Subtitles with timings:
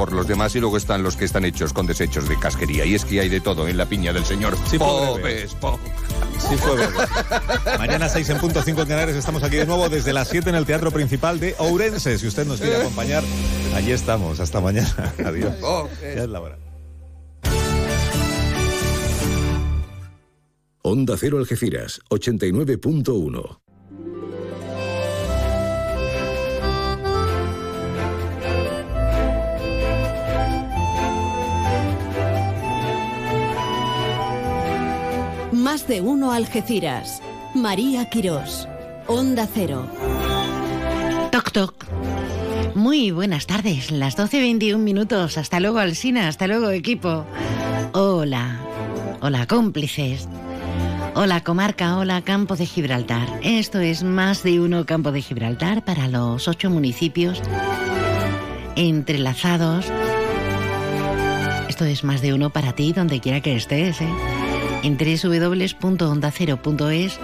[0.00, 2.86] por los demás y luego están los que están hechos con desechos de casquería.
[2.86, 5.54] Y es que hay de todo en la piña del señor Sí, Popes.
[6.38, 6.94] Sí, fue breve.
[7.78, 10.56] Mañana 6 en punto 5 en Canarias estamos aquí de nuevo desde las 7 en
[10.56, 12.18] el Teatro Principal de Ourense.
[12.18, 13.22] Si usted nos quiere acompañar,
[13.74, 14.40] allí estamos.
[14.40, 15.12] Hasta mañana.
[15.22, 15.52] Adiós.
[16.00, 16.58] Ya es la hora.
[20.80, 23.60] Onda Cero Algeciras, 89.1.
[35.70, 37.22] Más de uno Algeciras.
[37.54, 38.66] María Quirós.
[39.06, 39.86] Onda Cero.
[41.30, 41.74] Toc toc.
[42.74, 45.38] Muy buenas tardes, las 12.21 minutos.
[45.38, 46.26] Hasta luego, Alsina.
[46.26, 47.24] Hasta luego, equipo.
[47.92, 48.58] Hola.
[49.20, 50.26] Hola, cómplices.
[51.14, 51.98] Hola, comarca.
[51.98, 53.28] Hola, Campo de Gibraltar.
[53.44, 57.40] Esto es más de uno Campo de Gibraltar para los ocho municipios
[58.74, 59.86] entrelazados.
[61.68, 64.08] Esto es más de uno para ti, donde quiera que estés, ¿eh?
[64.82, 67.20] En www.ondacero.es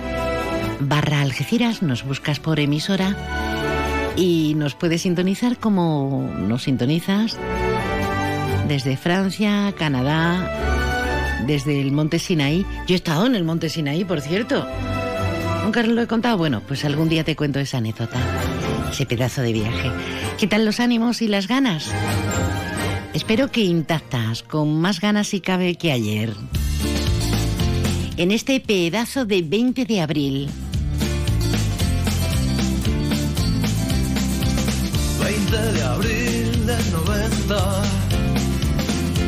[0.80, 3.16] barra Algeciras nos buscas por emisora
[4.16, 7.38] y nos puedes sintonizar como nos sintonizas
[8.68, 12.66] desde Francia, Canadá, desde el Monte Sinaí.
[12.86, 14.66] Yo he estado en el Monte Sinaí, por cierto.
[15.64, 16.36] ¿Nunca lo he contado?
[16.36, 18.18] Bueno, pues algún día te cuento esa anécdota,
[18.90, 19.90] ese pedazo de viaje.
[20.38, 21.90] ¿Qué tal los ánimos y las ganas?
[23.14, 26.34] Espero que intactas, con más ganas si cabe que ayer.
[28.18, 30.48] En este pedazo de 20 de abril.
[35.22, 37.82] 20 de abril del 90.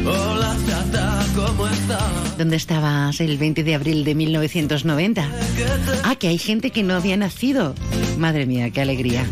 [0.07, 2.39] Hola, chata, ¿cómo estás?
[2.39, 5.29] ¿Dónde estabas el 20 de abril de 1990?
[6.05, 7.75] Ah, que hay gente que no había nacido.
[8.17, 9.27] Madre mía, qué alegría.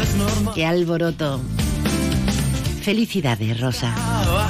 [0.00, 0.54] Es normal.
[0.54, 1.40] Qué alboroto.
[2.82, 3.94] Felicidades, Rosa.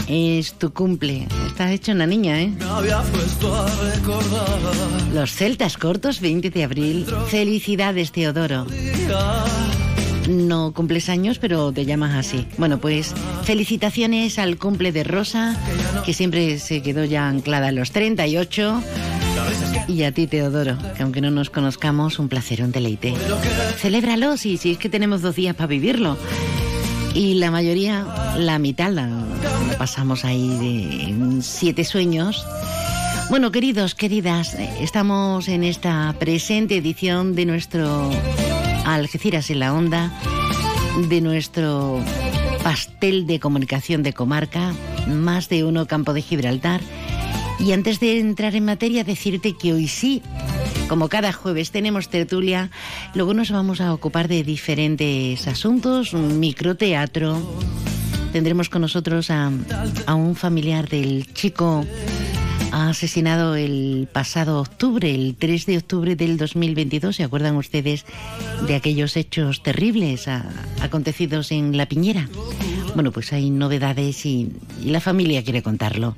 [0.09, 1.29] Es tu cumple.
[1.47, 2.53] Estás hecho una niña, ¿eh?
[2.59, 4.59] Me había puesto a recordar.
[5.13, 7.07] Los celtas cortos, 20 de abril.
[7.29, 8.67] Felicidades, Teodoro.
[10.31, 12.47] No cumples años, pero te llamas así.
[12.57, 13.13] Bueno, pues
[13.43, 15.55] felicitaciones al cumple de Rosa,
[16.07, 18.83] que siempre se quedó ya anclada en los 38.
[19.89, 23.15] Y a ti, Teodoro, que aunque no nos conozcamos, un placer, un deleite.
[23.77, 26.17] Celébralo, sí, sí, es que tenemos dos días para vivirlo.
[27.15, 28.07] Y la mayoría,
[28.39, 29.09] la mitad, la,
[29.79, 32.45] pasamos ahí de siete sueños.
[33.29, 38.11] Bueno, queridos, queridas, estamos en esta presente edición de nuestro
[38.87, 40.11] Algeciras en la Onda,
[41.09, 42.01] de nuestro
[42.63, 44.73] pastel de comunicación de comarca,
[45.07, 46.81] más de uno Campo de Gibraltar.
[47.59, 50.23] Y antes de entrar en materia, decirte que hoy sí,
[50.89, 52.71] como cada jueves tenemos tertulia,
[53.15, 57.41] luego nos vamos a ocupar de diferentes asuntos, un microteatro.
[58.33, 59.51] Tendremos con nosotros a,
[60.15, 61.85] un familiar del chico
[62.73, 67.17] asesinado el pasado octubre, el 3 de octubre del 2022.
[67.17, 68.07] ¿Se acuerdan ustedes
[68.67, 70.29] de aquellos hechos terribles
[70.81, 72.29] acontecidos en La Piñera?
[72.95, 76.17] Bueno, pues hay novedades y, y la familia quiere contarlo.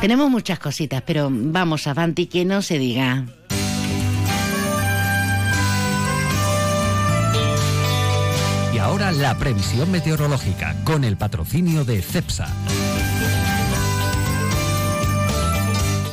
[0.00, 3.26] Tenemos muchas cositas, pero vamos, avanti, que no se diga.
[8.74, 12.48] Y ahora la previsión meteorológica con el patrocinio de CEPSA.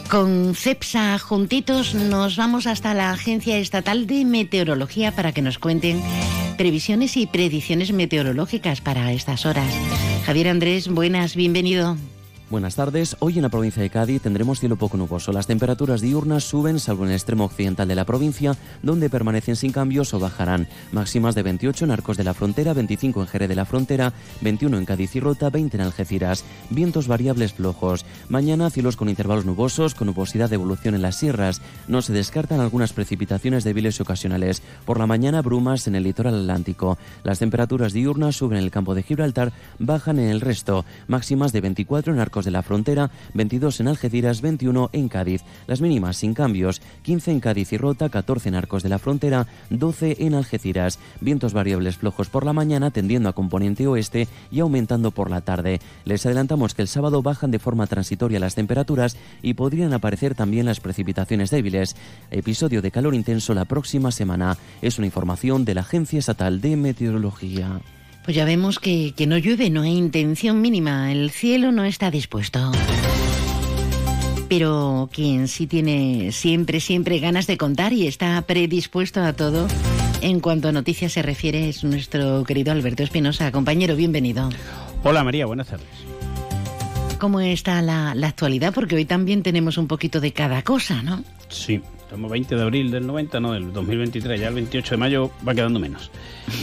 [0.09, 6.01] Con CEPSA juntitos nos vamos hasta la Agencia Estatal de Meteorología para que nos cuenten
[6.57, 9.73] previsiones y predicciones meteorológicas para estas horas.
[10.25, 11.97] Javier Andrés, buenas, bienvenido.
[12.49, 13.17] Buenas tardes.
[13.19, 15.33] Hoy en la provincia de Cádiz tendremos cielo poco nuboso.
[15.33, 19.73] Las temperaturas diurnas suben, salvo en el extremo occidental de la provincia, donde permanecen sin
[19.73, 20.65] cambios o bajarán.
[20.93, 24.77] Máximas de 28 en Arcos de la Frontera, 25 en Jerez de la Frontera, 21
[24.77, 26.45] en Cádiz y Rota, 20 en Algeciras.
[26.69, 28.05] Vientos variables flojos.
[28.29, 31.61] Mañana cielos con intervalos nubosos, con nubosidad de evolución en las sierras.
[31.89, 34.61] No se descartan algunas precipitaciones débiles y ocasionales.
[34.85, 36.97] Por la mañana brumas en el litoral atlántico.
[37.25, 40.85] Las temperaturas diurnas suben en el campo de Gibraltar, bajan en el resto.
[41.09, 45.43] Máximas de 24 en Arcos de la Frontera, 22 en Algeciras, 21 en Cádiz.
[45.67, 49.47] Las mínimas sin cambios, 15 en Cádiz y Rota, 14 en Arcos de la Frontera,
[49.69, 50.99] 12 en Algeciras.
[51.21, 55.79] Vientos variables flojos por la mañana, tendiendo a componente oeste y aumentando por la tarde.
[56.05, 60.65] Les adelantamos que el sábado bajan de forma transitoria las temperaturas y podrían aparecer también
[60.65, 61.95] las precipitaciones débiles.
[62.31, 64.57] Episodio de calor intenso la próxima semana.
[64.81, 67.81] Es una información de la Agencia Estatal de Meteorología.
[68.27, 72.11] Pues ya vemos que, que no llueve, no hay intención mínima, el cielo no está
[72.11, 72.73] dispuesto.
[74.49, 79.69] Pero quien sí tiene siempre, siempre ganas de contar y está predispuesto a todo,
[80.19, 83.49] en cuanto a noticias se refiere, es nuestro querido Alberto Espinosa.
[83.53, 84.49] Compañero, bienvenido.
[85.05, 85.87] Hola María, buenas tardes.
[87.19, 88.73] ¿Cómo está la, la actualidad?
[88.73, 91.23] Porque hoy también tenemos un poquito de cada cosa, ¿no?
[91.47, 95.31] Sí, estamos 20 de abril del 90, no, del 2023, ya el 28 de mayo
[95.45, 96.09] va quedando menos.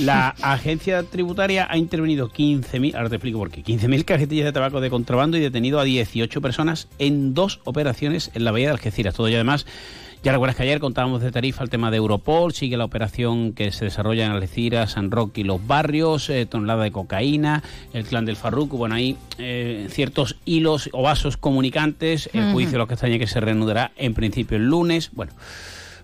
[0.00, 4.80] La agencia tributaria ha intervenido 15.000, ahora te explico por qué, 15.000 cajetillas de tabaco
[4.80, 9.14] de contrabando y detenido a 18 personas en dos operaciones en la bahía de Algeciras.
[9.14, 9.66] Todo y además
[10.24, 13.70] ya recuerdas que ayer contábamos de Tarifa el tema de Europol, sigue la operación que
[13.72, 17.62] se desarrolla en Algeciras, San Roque y los barrios, eh, tonelada de cocaína,
[17.92, 22.86] el clan del Farruco, bueno, hay eh, ciertos hilos o vasos comunicantes, el juicio lo
[22.86, 25.32] que extraña que se reanudará en principio el lunes, bueno.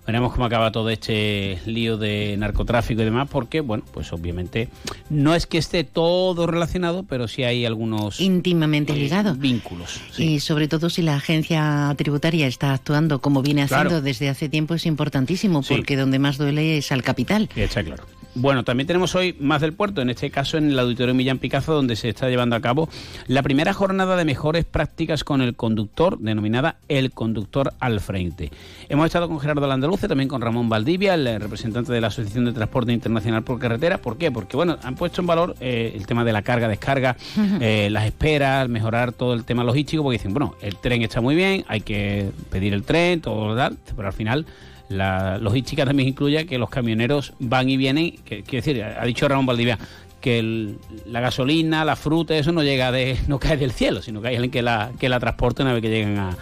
[0.05, 4.67] Veremos cómo acaba todo este lío de narcotráfico y demás, porque, bueno, pues obviamente
[5.09, 9.35] no es que esté todo relacionado, pero sí hay algunos Íntimamente ligado.
[9.35, 10.01] vínculos.
[10.11, 10.23] sí.
[10.33, 14.01] Y sobre todo si la agencia tributaria está actuando como viene haciendo Claro.
[14.01, 15.75] desde hace tiempo es importantísimo Sí.
[15.75, 17.47] porque donde más duele es al capital.
[17.55, 18.03] Está claro.
[18.33, 21.73] Bueno, también tenemos hoy más del puerto, en este caso en el Auditorio Millán Picazo,
[21.73, 22.87] donde se está llevando a cabo
[23.27, 28.49] la primera jornada de mejores prácticas con el conductor, denominada El Conductor al Frente.
[28.87, 32.53] Hemos estado con Gerardo Landaluce, también con Ramón Valdivia, el representante de la Asociación de
[32.53, 33.97] Transporte Internacional por Carretera.
[33.97, 34.31] ¿Por qué?
[34.31, 37.17] Porque, bueno, han puesto en valor eh, el tema de la carga-descarga,
[37.59, 41.35] eh, las esperas, mejorar todo el tema logístico, porque dicen, bueno, el tren está muy
[41.35, 44.45] bien, hay que pedir el tren, todo lo tal, pero al final
[44.91, 49.27] la logística también incluye que los camioneros van y vienen, que, quiero decir, ha dicho
[49.27, 49.77] Ramón Valdivia
[50.19, 50.77] que el-
[51.07, 54.35] la gasolina, la fruta, eso no llega de, no cae del cielo, sino que hay
[54.35, 56.37] alguien que la, que la transporte una vez que llegan a,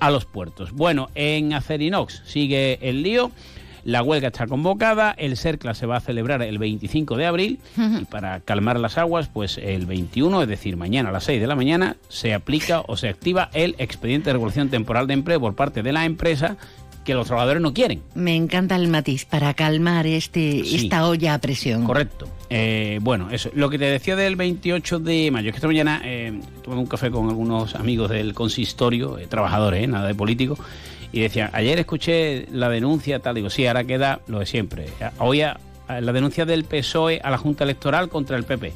[0.00, 0.72] a los puertos.
[0.72, 3.30] Bueno, en Acerinox sigue el lío.
[3.82, 7.60] La huelga está convocada, el CERCLA se va a celebrar el 25 de abril
[8.02, 11.46] y para calmar las aguas, pues el 21, es decir, mañana a las 6 de
[11.46, 15.54] la mañana, se aplica o se activa el expediente de regulación temporal de empleo por
[15.54, 16.58] parte de la empresa
[17.04, 18.02] que los trabajadores no quieren.
[18.14, 20.76] Me encanta el matiz para calmar este Sí.
[20.76, 21.84] esta olla a presión.
[21.84, 22.28] Correcto.
[22.50, 23.50] Eh, bueno, eso.
[23.54, 26.86] Lo que te decía del 28 de mayo, es que esta mañana eh, tuve un
[26.86, 30.58] café con algunos amigos del consistorio, eh, trabajadores, eh, nada de político,
[31.12, 34.86] y decían, ayer escuché la denuncia, tal, digo, sí, ahora queda lo de siempre.
[35.18, 35.58] Hoy a-
[35.88, 38.72] a la denuncia del PSOE a la Junta Electoral contra el PP.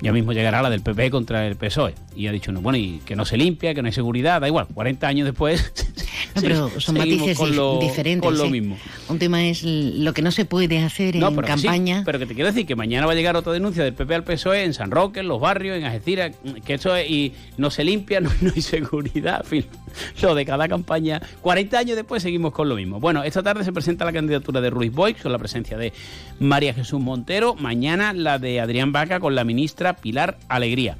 [0.00, 1.94] Ya mismo llegará la del PP contra el PSOE.
[2.16, 4.48] Y ha dicho, no, bueno, y que no se limpia, que no hay seguridad, da
[4.48, 5.72] igual, 40 años después.
[6.34, 8.26] No, pero son matices con dif- lo- diferentes.
[8.28, 8.50] Con lo ¿eh?
[8.50, 8.76] mismo.
[9.08, 12.02] Un tema es lo que no se puede hacer No, en pero que sí, campaña.
[12.04, 14.24] pero que te quiero decir que mañana va a llegar otra denuncia del PP al
[14.24, 16.32] PSOE en San Roque, en los barrios, en Algeciras,
[16.64, 19.64] que eso es, y no se limpia, no, no hay seguridad, en fin,
[20.22, 21.20] lo de cada campaña.
[21.42, 23.00] 40 años después seguimos con lo mismo.
[23.00, 25.92] Bueno, esta tarde se presenta la candidatura de Ruiz Boix con la presencia de
[26.38, 30.96] María Jesús Montero, mañana la de Adrián Vaca con la ministra Pilar Alegría.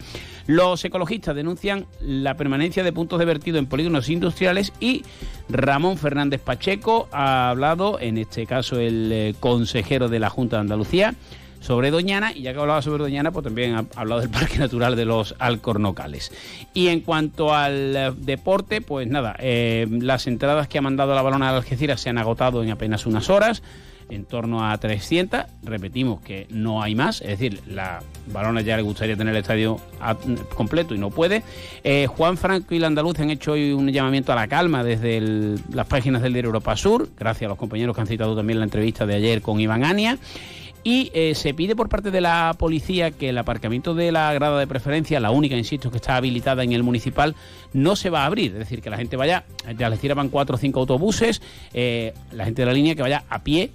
[0.47, 5.03] Los ecologistas denuncian la permanencia de puntos de vertido en polígonos industriales y
[5.49, 10.61] Ramón Fernández Pacheco ha hablado, en este caso el eh, consejero de la Junta de
[10.61, 11.15] Andalucía,
[11.65, 14.95] sobre Doñana, y ya que hablaba sobre Doñana, pues también ha hablado del Parque Natural
[14.97, 16.31] de los Alcornocales.
[16.75, 21.23] Y en cuanto al eh, deporte, pues nada, eh, las entradas que ha mandado la
[21.23, 23.63] balona de Algeciras se han agotado en apenas unas horas
[24.11, 25.41] en torno a 300.
[25.63, 29.79] Repetimos que no hay más, es decir, la Balona ya le gustaría tener el estadio
[30.55, 31.43] completo y no puede.
[31.83, 35.57] Eh, Juan Franco y la Andaluz han hecho hoy un llamamiento a la calma desde
[35.73, 38.65] las páginas del diario Europa Sur, gracias a los compañeros que han citado también la
[38.65, 40.19] entrevista de ayer con Iván Ania.
[40.85, 44.61] Y eh, se pide por parte de la policía que el aparcamiento de la grada
[44.61, 47.35] de preferencia, la única, insisto, que está habilitada en el municipal,
[47.73, 48.53] no se va a abrir.
[48.53, 51.41] Es decir, que la gente vaya, de Algeciras van cuatro o cinco autobuses,
[51.73, 53.71] eh, la gente de la línea que vaya a pie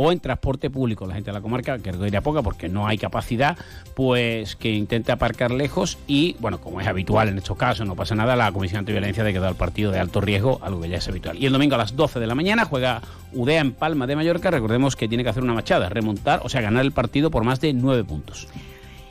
[0.00, 1.08] o en transporte público.
[1.08, 3.58] La gente de la comarca, que iría poca porque no hay capacidad,
[3.96, 8.14] pues que intente aparcar lejos y, bueno, como es habitual en estos casos, no pasa
[8.14, 11.08] nada, la Comisión Antiviolencia de quedar al partido de alto riesgo, algo que ya es
[11.08, 11.36] habitual.
[11.36, 13.02] Y el domingo a las 12 de la mañana juega
[13.32, 14.52] UDEA en Palma de Mallorca.
[14.52, 17.60] Recordemos que tiene que hacer una machada, remontar, o sea, ganar el partido por más
[17.60, 18.46] de nueve puntos.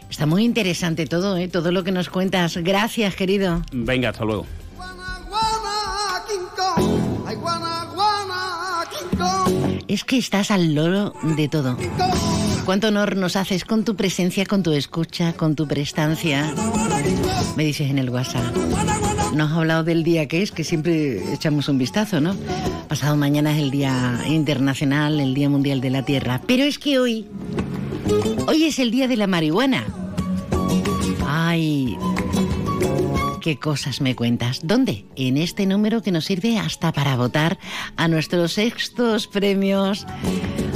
[0.09, 1.49] Está muy interesante todo, ¿eh?
[1.49, 2.55] todo lo que nos cuentas.
[2.55, 3.61] Gracias, querido.
[3.73, 4.45] Venga, hasta luego.
[9.87, 11.77] Es que estás al loro de todo.
[12.65, 16.53] Cuánto honor nos haces con tu presencia, con tu escucha, con tu prestancia.
[17.55, 18.55] Me dices en el WhatsApp.
[19.33, 22.35] Nos has hablado del día que es, que siempre echamos un vistazo, ¿no?
[22.89, 26.41] Pasado mañana es el Día Internacional, el Día Mundial de la Tierra.
[26.45, 27.25] Pero es que hoy,
[28.47, 29.85] hoy es el Día de la Marihuana.
[31.25, 31.97] Ay,
[33.41, 34.61] qué cosas me cuentas.
[34.63, 35.05] ¿Dónde?
[35.15, 37.57] En este número que nos sirve hasta para votar
[37.95, 40.05] a nuestros sextos premios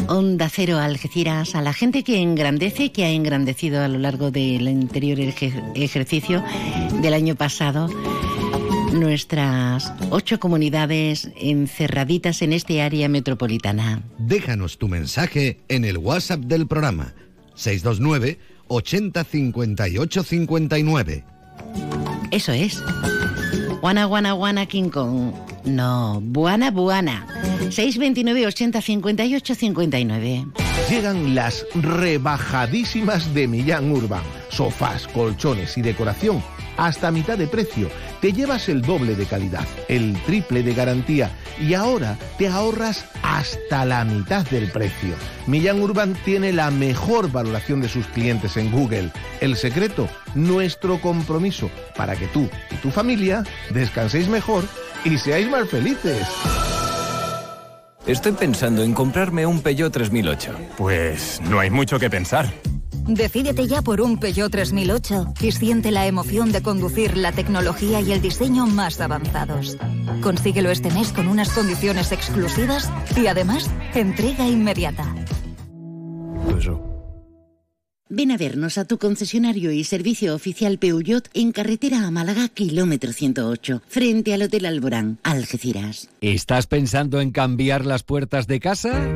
[0.07, 4.67] Onda Cero Algeciras, a la gente que engrandece, que ha engrandecido a lo largo del
[4.67, 6.43] anterior eje- ejercicio
[7.01, 7.87] del año pasado
[8.93, 14.03] nuestras ocho comunidades encerraditas en este área metropolitana.
[14.17, 17.13] Déjanos tu mensaje en el WhatsApp del programa
[17.55, 21.23] 629 80 58 59.
[22.31, 22.81] Eso es.
[23.81, 25.33] Guana, guana, guana, King Kong.
[25.65, 27.27] No, buana, buana.
[27.69, 30.45] 629 80 58 59.
[30.89, 34.23] Llegan las rebajadísimas de Millán Urban.
[34.49, 36.43] Sofás, colchones y decoración
[36.77, 37.89] hasta mitad de precio.
[38.21, 43.85] Te llevas el doble de calidad, el triple de garantía y ahora te ahorras hasta
[43.85, 45.15] la mitad del precio.
[45.47, 49.11] Millán Urban tiene la mejor valoración de sus clientes en Google.
[49.41, 54.63] El secreto, nuestro compromiso para que tú y tu familia descanséis mejor
[55.03, 56.27] y seáis más felices.
[58.05, 60.55] Estoy pensando en comprarme un Peugeot 3008.
[60.77, 62.51] Pues no hay mucho que pensar.
[63.07, 68.11] Decídete ya por un Peugeot 3008 y siente la emoción de conducir la tecnología y
[68.11, 69.77] el diseño más avanzados.
[70.21, 75.05] Consíguelo este mes con unas condiciones exclusivas y además entrega inmediata.
[78.13, 83.13] Ven a vernos a tu concesionario y servicio oficial Peugeot en carretera a Málaga, kilómetro
[83.13, 86.09] 108, frente al Hotel Alborán, Algeciras.
[86.19, 89.07] ¿Estás pensando en cambiar las puertas de casa?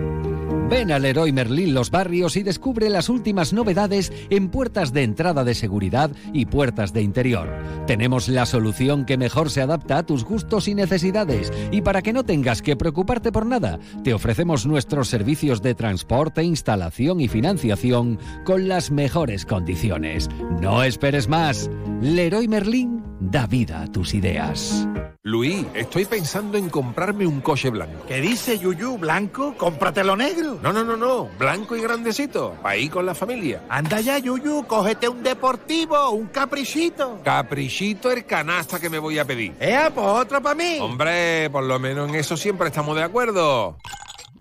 [0.69, 5.43] Ven al Leroy Merlin Los Barrios y descubre las últimas novedades en puertas de entrada
[5.43, 7.47] de seguridad y puertas de interior.
[7.85, 11.53] Tenemos la solución que mejor se adapta a tus gustos y necesidades.
[11.71, 16.43] Y para que no tengas que preocuparte por nada, te ofrecemos nuestros servicios de transporte,
[16.43, 20.29] instalación y financiación con las mejores condiciones.
[20.61, 21.69] No esperes más.
[22.01, 24.87] Leroy Merlin da vida a tus ideas.
[25.27, 28.05] Luis, estoy pensando en comprarme un coche blanco.
[28.07, 28.99] ¿Qué dice Yuyu?
[28.99, 29.55] ¿Blanco?
[29.57, 30.54] Cómpratelo negro.
[30.61, 31.29] No, no, no, no.
[31.37, 32.55] Blanco y grandecito.
[32.77, 33.63] Ir con la familia.
[33.69, 34.65] Anda ya, Yuyu.
[34.67, 37.21] Cógete un deportivo, un caprichito.
[37.23, 39.53] Caprichito el canasta que me voy a pedir.
[39.59, 40.77] ¡Eh, pues otro para mí!
[40.79, 43.77] Hombre, por lo menos en eso siempre estamos de acuerdo.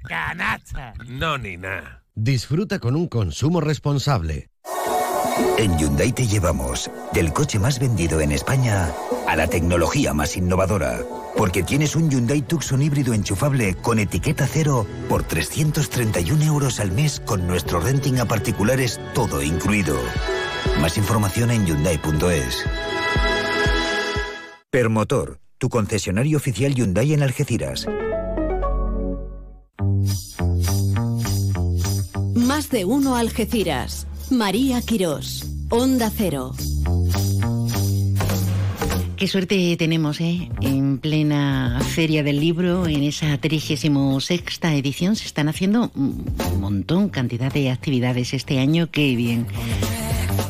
[0.03, 0.95] ¡Canasta!
[1.07, 2.03] No, ni nada.
[2.15, 4.51] Disfruta con un consumo responsable.
[5.59, 8.93] En Hyundai te llevamos del coche más vendido en España
[9.27, 11.01] a la tecnología más innovadora.
[11.37, 17.21] Porque tienes un Hyundai Tucson híbrido enchufable con etiqueta cero por 331 euros al mes
[17.21, 19.97] con nuestro renting a particulares todo incluido.
[20.81, 22.65] Más información en Hyundai.es.
[24.71, 27.87] Permotor, tu concesionario oficial Hyundai en Algeciras.
[32.35, 34.07] Más de uno Algeciras.
[34.31, 35.47] María Quirós.
[35.71, 36.53] Onda Cero.
[39.17, 40.51] Qué suerte tenemos, ¿eh?
[40.61, 43.91] En plena Feria del Libro, en esa 36
[44.63, 48.89] edición, se están haciendo un montón, cantidad de actividades este año.
[48.91, 49.47] Qué bien.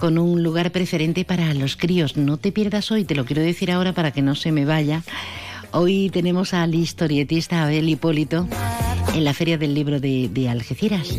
[0.00, 2.16] Con un lugar preferente para los críos.
[2.16, 5.02] No te pierdas hoy, te lo quiero decir ahora para que no se me vaya.
[5.72, 8.48] Hoy tenemos al historietista Abel Hipólito
[9.14, 11.18] en la Feria del Libro de, de Algeciras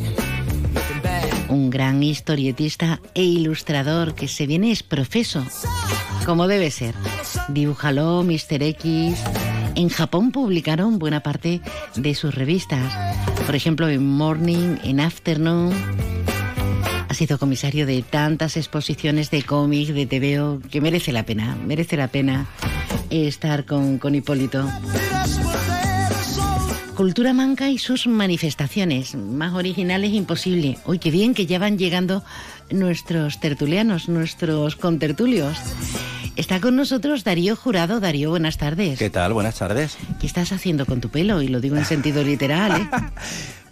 [1.49, 5.45] un gran historietista e ilustrador que se viene es profeso,
[6.25, 6.95] como debe ser.
[7.49, 8.63] Dibújalo, Mr.
[8.63, 9.17] X.
[9.75, 11.61] En Japón publicaron buena parte
[11.95, 12.93] de sus revistas,
[13.45, 15.73] por ejemplo en Morning, en Afternoon.
[17.07, 21.97] Ha sido comisario de tantas exposiciones de cómics, de TVO, que merece la pena, merece
[21.97, 22.47] la pena
[23.09, 24.67] estar con, con Hipólito.
[26.95, 29.15] Cultura manca y sus manifestaciones.
[29.15, 30.77] Más originales imposible.
[30.85, 32.23] Hoy qué bien que ya van llegando
[32.71, 35.57] nuestros tertulianos, nuestros contertulios.
[36.37, 37.99] Está con nosotros Darío Jurado.
[37.99, 38.97] Darío, buenas tardes.
[38.97, 39.33] ¿Qué tal?
[39.33, 39.97] Buenas tardes.
[40.21, 41.41] ¿Qué estás haciendo con tu pelo?
[41.41, 42.89] Y lo digo en sentido literal, ¿eh?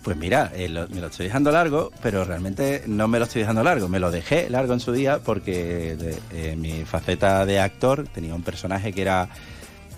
[0.03, 3.39] Pues mira, eh, lo, me lo estoy dejando largo, pero realmente no me lo estoy
[3.44, 3.88] dejando largo.
[3.88, 8.36] Me lo dejé largo en su día porque de, eh, mi faceta de actor tenía
[8.36, 9.30] un personaje que era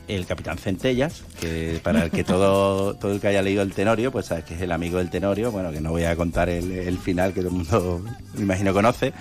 [0.07, 4.12] el Capitán Centellas, que para el que todo, todo el que haya leído el Tenorio,
[4.12, 6.71] pues sabes que es el amigo del Tenorio, bueno, que no voy a contar el,
[6.71, 8.01] el final que todo el mundo,
[8.35, 9.13] me imagino, conoce,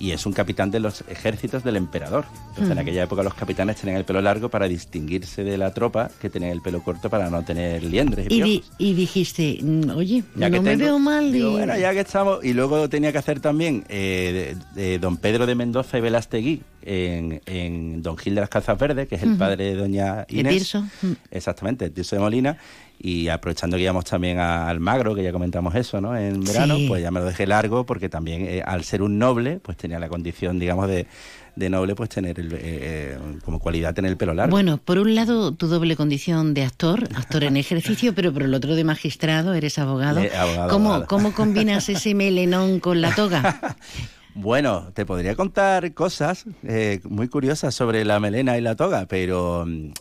[0.00, 2.24] y es un capitán de los ejércitos del emperador.
[2.50, 6.08] Entonces, en aquella época los capitanes tenían el pelo largo para distinguirse de la tropa
[6.20, 9.90] que tenía el pelo corto para no tener liendres y, Y, di- y dijiste, mm,
[9.96, 11.32] oye, Ya no me tengo- veo mal.
[11.32, 12.44] digo, y- bueno, ya que estamos.
[12.44, 16.62] Y luego tenía que hacer también eh, de, de don Pedro de Mendoza y Velastegui
[16.88, 20.54] en, en Don Gil de las Calzas Verdes, que es el padre de doña Inés.
[20.54, 20.82] Tirso.
[21.02, 21.12] Mm.
[21.30, 22.56] Exactamente, Tirso de Molina.
[23.00, 26.16] Y aprovechando que íbamos también a Almagro, que ya comentamos eso, ¿no?
[26.16, 26.86] En verano, Sí.
[26.88, 30.00] pues ya me lo dejé largo porque también eh, al ser un noble, pues tenía
[30.00, 31.06] la condición, digamos, de,
[31.54, 34.50] de noble, pues tener el, eh, eh, como cualidad tener el pelo largo.
[34.50, 38.52] Bueno, por un lado tu doble condición de actor, actor en ejercicio, pero por el
[38.54, 40.18] otro de magistrado, eres abogado.
[40.18, 41.06] Eh, abogado, ¿Cómo, abogado.
[41.06, 43.76] ¿Cómo combinas ese melenón con la toga?
[44.34, 49.64] Bueno, te podría contar cosas eh, muy curiosas sobre la melena y la toga, pero
[49.66, 49.92] mm,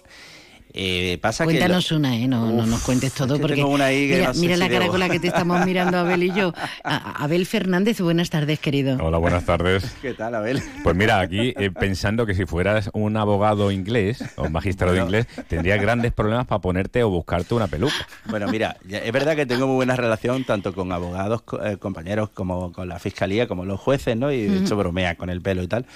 [0.79, 2.27] Eh, pasa que Cuéntanos una, ¿eh?
[2.27, 4.53] No, no nos cuentes todo que porque tengo una ahí que mira, no sé mira
[4.53, 4.91] si la cara debo.
[4.91, 6.53] con la que te estamos mirando Abel y yo.
[6.83, 8.95] A- Abel Fernández, buenas tardes, querido.
[9.01, 9.83] Hola, buenas tardes.
[10.03, 10.61] ¿Qué tal, Abel?
[10.83, 15.05] Pues mira, aquí eh, pensando que si fueras un abogado inglés o magistrado Bueno.
[15.05, 17.95] inglés, tendrías grandes problemas para ponerte o buscarte una peluca.
[18.25, 22.71] Bueno, mira, es verdad que tengo muy buena relación tanto con abogados, eh, compañeros, como
[22.71, 24.31] con la fiscalía, como los jueces, ¿no?
[24.31, 25.87] Y de hecho bromea con el pelo y tal.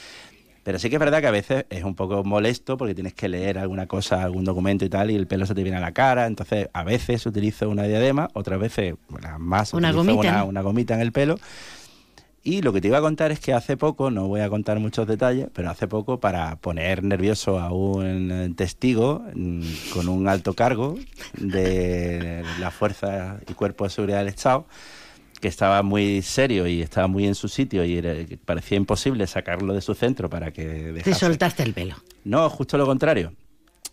[0.63, 3.27] Pero sí que es verdad que a veces es un poco molesto porque tienes que
[3.27, 5.91] leer alguna cosa, algún documento y tal, y el pelo se te viene a la
[5.91, 6.27] cara.
[6.27, 10.33] Entonces, a veces utilizo una diadema, otras veces, bueno, más, Una utilizo gomita.
[10.33, 11.39] Una, una gomita en el pelo.
[12.43, 14.79] Y lo que te iba a contar es que hace poco, no voy a contar
[14.79, 19.61] muchos detalles, pero hace poco para poner nervioso a un eh, testigo mm,
[19.93, 20.95] con un alto cargo
[21.37, 24.65] de la Fuerza y Cuerpo de Seguridad del Estado,
[25.41, 28.13] que estaba muy serio y estaba muy en su sitio y era-
[28.45, 31.95] parecía imposible sacarlo de su centro para que Te soltaste el pelo.
[32.23, 33.33] No, justo lo contrario.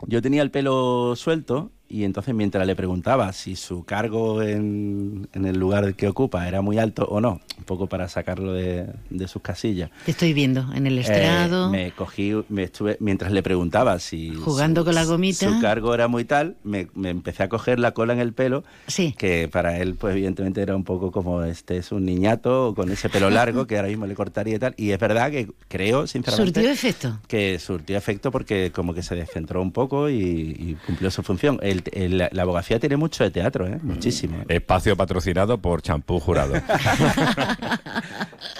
[0.06, 5.46] Yo tenía el pelo suelto y entonces mientras le preguntaba si su cargo en, en
[5.46, 9.28] el lugar que ocupa era muy alto o no, un poco para sacarlo de, de
[9.28, 9.90] sus casillas.
[10.04, 11.70] Te estoy viendo en el eh, estrado.
[11.70, 15.48] me cogí, me estuve, mientras le preguntaba si Jugando su- con la gomita.
[15.52, 18.64] su cargo era muy tal, me, me empecé a coger la cola en el pelo,
[18.86, 19.14] Sí.
[19.16, 23.08] que para él, pues evidentemente era un poco como este es un niñato con ese
[23.08, 24.74] pelo largo que ahora mismo le cortaría y tal.
[24.76, 27.18] Y es verdad que creo, sinceramente, ¿Surtió efecto?
[27.26, 31.58] que surtió efecto porque como que se descentró un poco y, y cumplió su función.
[31.62, 33.78] El- el- la abogacía tiene mucho de teatro, ¿eh?
[33.82, 34.38] muchísimo.
[34.48, 36.54] Espacio patrocinado por Champú Jurado.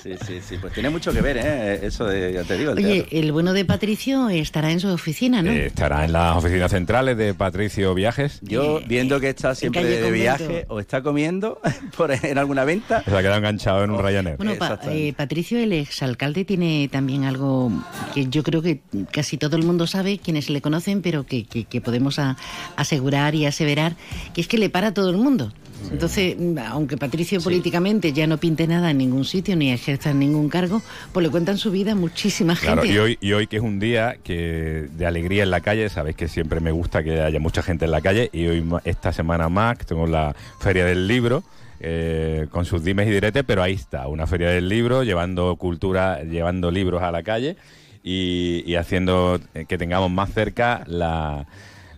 [0.03, 1.81] Sí, sí, sí, pues tiene mucho que ver, ¿eh?
[1.87, 3.19] eso de, ya te digo, el Oye, teatro.
[3.19, 5.51] el bueno de Patricio estará en su oficina, ¿no?
[5.51, 8.39] Eh, estará en las oficinas centrales de Patricio Viajes.
[8.43, 10.15] Yo, viendo que está siempre de, Convento.
[10.15, 11.61] viaje o está comiendo
[11.97, 14.37] por, en alguna venta, Se ha quedado enganchado en un Ryanair.
[14.37, 17.73] Bueno, pa- eh, Patricio, el exalcalde, tiene también algo
[18.15, 18.81] que yo creo que
[19.13, 22.37] casi todo el mundo sabe, quienes le conocen, pero que, que- que podemos a-
[22.77, 23.97] asegurar y aseverar,
[24.35, 25.53] que es que le para a todo el mundo.
[25.91, 30.49] Entonces, mm, aunque Patricio políticamente ya no pinte nada en ningún sitio ni ejerza ningún
[30.49, 30.83] cargo,
[31.13, 32.95] pues le cuentan su vida a muchísima Claro, gente.
[32.95, 36.17] y hoy, y hoy que es un día que de alegría en la calle, sabéis
[36.17, 39.49] que siempre me gusta que haya mucha gente en la calle y hoy esta semana
[39.49, 41.43] más tengo la feria del libro
[41.81, 46.23] eh, con sus dimes y diretes, pero ahí está, una feria del libro llevando cultura,
[46.25, 47.57] llevando libros a la calle
[48.03, 51.47] y, y haciendo eh, que tengamos más cerca la,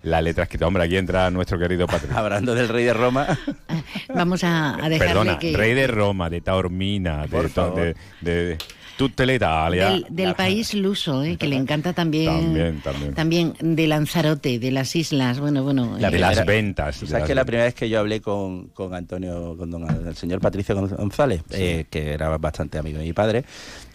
[0.02, 0.66] la letra escrita.
[0.66, 2.16] Hombre, aquí entra nuestro querido Patricio.
[2.16, 3.26] hablando del rey de Roma,
[4.14, 5.56] Vamos a, a dejarle Perdona, que...
[5.56, 7.80] rey de Roma, de Taormina, de, Por to- favor.
[7.80, 8.58] de, de
[8.96, 9.90] tutte le Italia.
[9.90, 13.14] Del, del país luso, eh, que le encanta también, También, también.
[13.14, 15.96] también de Lanzarote, de las islas, bueno, bueno.
[15.98, 17.00] La eh, de las ventas.
[17.00, 20.06] de ¿Sabes las que la primera vez que yo hablé con, con Antonio, con don-
[20.06, 23.44] el señor Patricio Gon- González, eh, que era bastante amigo de mi padre,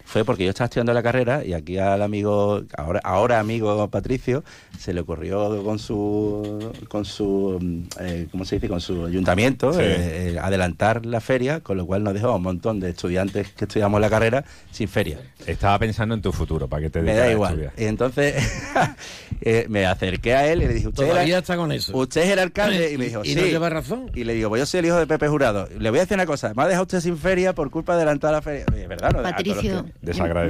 [0.06, 4.44] fue porque yo estaba estudiando la carrera y aquí al amigo, ahora, ahora amigo Patricio,
[4.78, 8.68] se le ocurrió con su, con su, eh, ¿cómo se dice?
[8.68, 9.80] Con su ayuntamiento Sí.
[9.82, 13.52] eh, eh, adelantar la feria, con lo cual nos dejó a un montón de estudiantes
[13.52, 15.18] que estudiamos la carrera sin feria.
[15.44, 17.52] Estaba pensando en tu futuro, para que te Me da igual.
[17.52, 17.72] estudiar.
[17.76, 18.34] Y entonces
[19.40, 21.96] eh, me acerqué a él y le dije, ¿usted Todavía era, está con eso.
[21.96, 22.92] usted es el alcalde?
[22.92, 23.34] Y me dijo, ¿Y sí.
[23.36, 24.10] no lleva razón?
[24.14, 25.68] Y le digo, pues yo soy el hijo de Pepe Jurado.
[25.78, 28.02] Le voy a decir una cosa, me ha dejado usted sin feria por culpa de
[28.02, 28.64] adelantar la feria.
[28.72, 29.10] Oye, ¿verdad?
[29.12, 29.84] No, Patricio,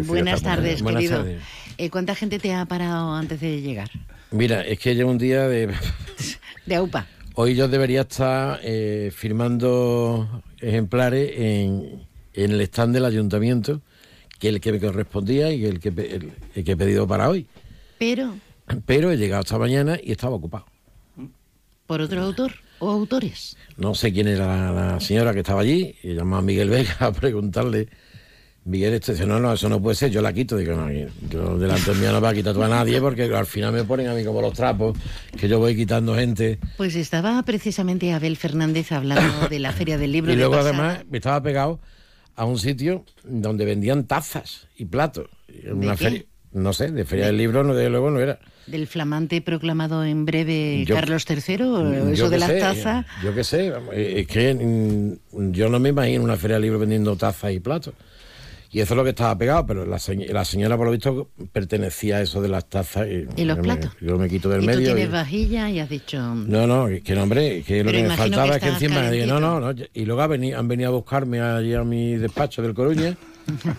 [0.06, 1.18] buenas tardes, Buenas querido.
[1.18, 1.42] tardes.
[1.78, 3.90] Eh, ¿Cuánta gente te ha parado antes de llegar?
[4.30, 5.72] Mira, es que llevo un día de...
[6.66, 7.06] De AUPA.
[7.34, 13.82] Hoy yo debería estar eh, firmando ejemplares en, en el stand del ayuntamiento,
[14.38, 15.88] que es el que me correspondía y el que,
[16.54, 17.46] el que he pedido para hoy.
[17.98, 18.34] Pero,
[18.86, 20.66] Pero he llegado esta mañana y estaba ocupado.
[21.86, 23.56] ¿por otro autor o autores?
[23.76, 26.96] No sé quién era la, la señora que estaba allí, y llamó a Miguel Vega
[26.98, 27.88] a preguntarle.
[28.66, 30.56] Miguel dice, no, no, eso no puede ser, yo la quito.
[30.56, 30.90] Digo, no,
[31.30, 34.08] yo delante mío no va a quitar tú a nadie porque al final me ponen
[34.08, 34.98] a mí como los trapos,
[35.38, 36.58] que yo voy quitando gente.
[36.76, 40.32] Pues estaba precisamente Abel Fernández hablando de la Feria del Libro.
[40.32, 41.78] Y luego además me estaba pegado
[42.34, 45.26] a un sitio donde vendían tazas y platos.
[45.48, 46.26] ¿De qué?
[46.52, 48.38] no sé, de feria del libro, no, desde luego no era.
[48.66, 53.06] Del flamante proclamado en breve Yo- Carlos III, o eso de las sé, tazas.
[53.22, 57.14] Yo qué sé, es que mm, yo no me imagino una feria del libro vendiendo
[57.16, 57.94] tazas y platos.
[58.76, 61.30] Y eso es lo que estaba pegado, pero la, señ- la señora, por lo visto,
[61.50, 63.06] pertenecía a eso de las tazas.
[63.08, 63.92] Y, ¿Y los yo me- platos?
[64.02, 64.84] yo me quito del y tú medio.
[64.94, 66.18] tienes y- vajilla y has dicho...
[66.20, 68.84] no, no, es que no, hombre, es que lo que me faltaba que es que
[68.84, 69.88] encima digo, no, no, calentito.
[69.94, 70.00] no.
[70.02, 73.16] Y luego ha venido- han venido a buscarme allí a mi despacho del Coruña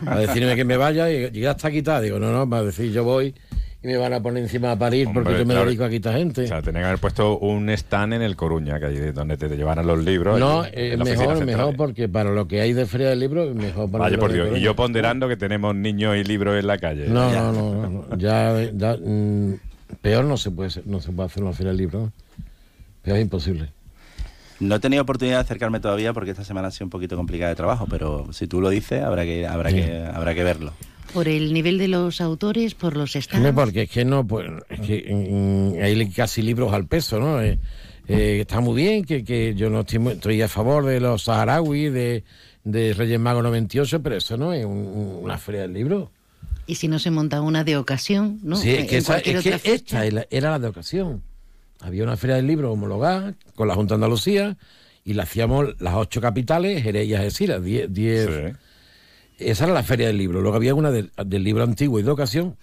[0.07, 2.01] a decirme que me vaya y, ya está quitada.
[2.01, 3.35] Digo, no, no, para decir yo voy
[3.83, 5.65] y me van a poner encima a parir porque Hombre, yo me claro.
[5.67, 6.43] dedico a quitar gente.
[6.43, 9.37] O sea, tenían que haber puesto un stand en el Coruña, que allí es donde
[9.37, 10.39] te llevaran los libros.
[10.39, 11.45] No, y- eh, mejor, central.
[11.45, 14.57] mejor, porque para lo que hay de Feria del Libro, mejor para Vaya por Dios.
[14.57, 17.07] Y yo ponderando que tenemos niños y libros en la calle.
[17.07, 17.41] No, Ya.
[17.43, 18.17] no, no, no, no.
[18.17, 19.53] Ya, ya, mm,
[20.01, 21.99] peor no se puede, ser- no se puede hacer una feria del libro.
[21.99, 22.11] ¿no?
[23.03, 23.69] Peor es imposible.
[24.59, 27.49] No he tenido oportunidad de acercarme todavía porque esta semana ha sido un poquito complicada
[27.49, 30.73] de trabajo, pero si tú lo dices, habrá que, habrá que, habrá que verlo.
[31.13, 33.51] Por el nivel de los autores, por los stands.
[33.53, 35.05] porque es que no, pues, es que
[35.79, 37.41] mm, hay casi libros al peso, ¿no?
[37.41, 37.57] Eh,
[38.07, 41.23] eh, está muy bien que, que yo no estoy, muy- estoy a favor de los
[41.23, 42.23] saharauis, de,
[42.63, 46.11] de Reyes Magos 98, pero eso no es un- un- una feria del libro.
[46.67, 48.55] Y si no se monta una de ocasión, ¿no?
[48.57, 51.23] sí, es que, esa- es que esta era- era la de ocasión.
[51.79, 54.57] Había una feria del libro homologada con la Junta de Andalucía
[55.03, 58.27] y la hacíamos las ocho capitales, Jerez y Algeciras, diez, diez.
[59.37, 60.41] Esa era la feria del libro.
[60.41, 62.55] Luego había una del, del libro antiguo y de ocasión,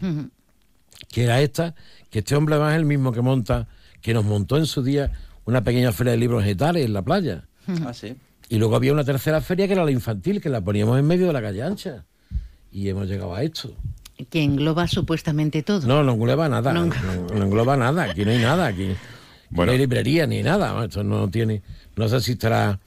[1.11, 1.75] que era esta,
[2.11, 3.69] que este hombre además es el mismo que monta,
[4.01, 5.13] que nos montó en su día
[5.45, 7.45] una pequeña feria de libros en Getares, en la playa.
[7.87, 8.17] Ah, sí.
[8.49, 11.27] Y luego había una tercera feria que era la infantil, que la poníamos en medio
[11.29, 12.05] de la calle ancha.
[12.73, 13.73] Y hemos llegado a esto.
[14.31, 15.87] Que engloba supuestamente todo.
[15.87, 16.73] No, no engloba nada.
[16.73, 17.35] No No, engloba.
[17.39, 18.03] no engloba nada.
[18.05, 18.67] Aquí no hay nada.
[18.67, 18.89] Aquí
[19.51, 20.85] no hay librería ni nada.
[20.85, 21.63] Esto no tiene.
[21.97, 22.79] No sé si estará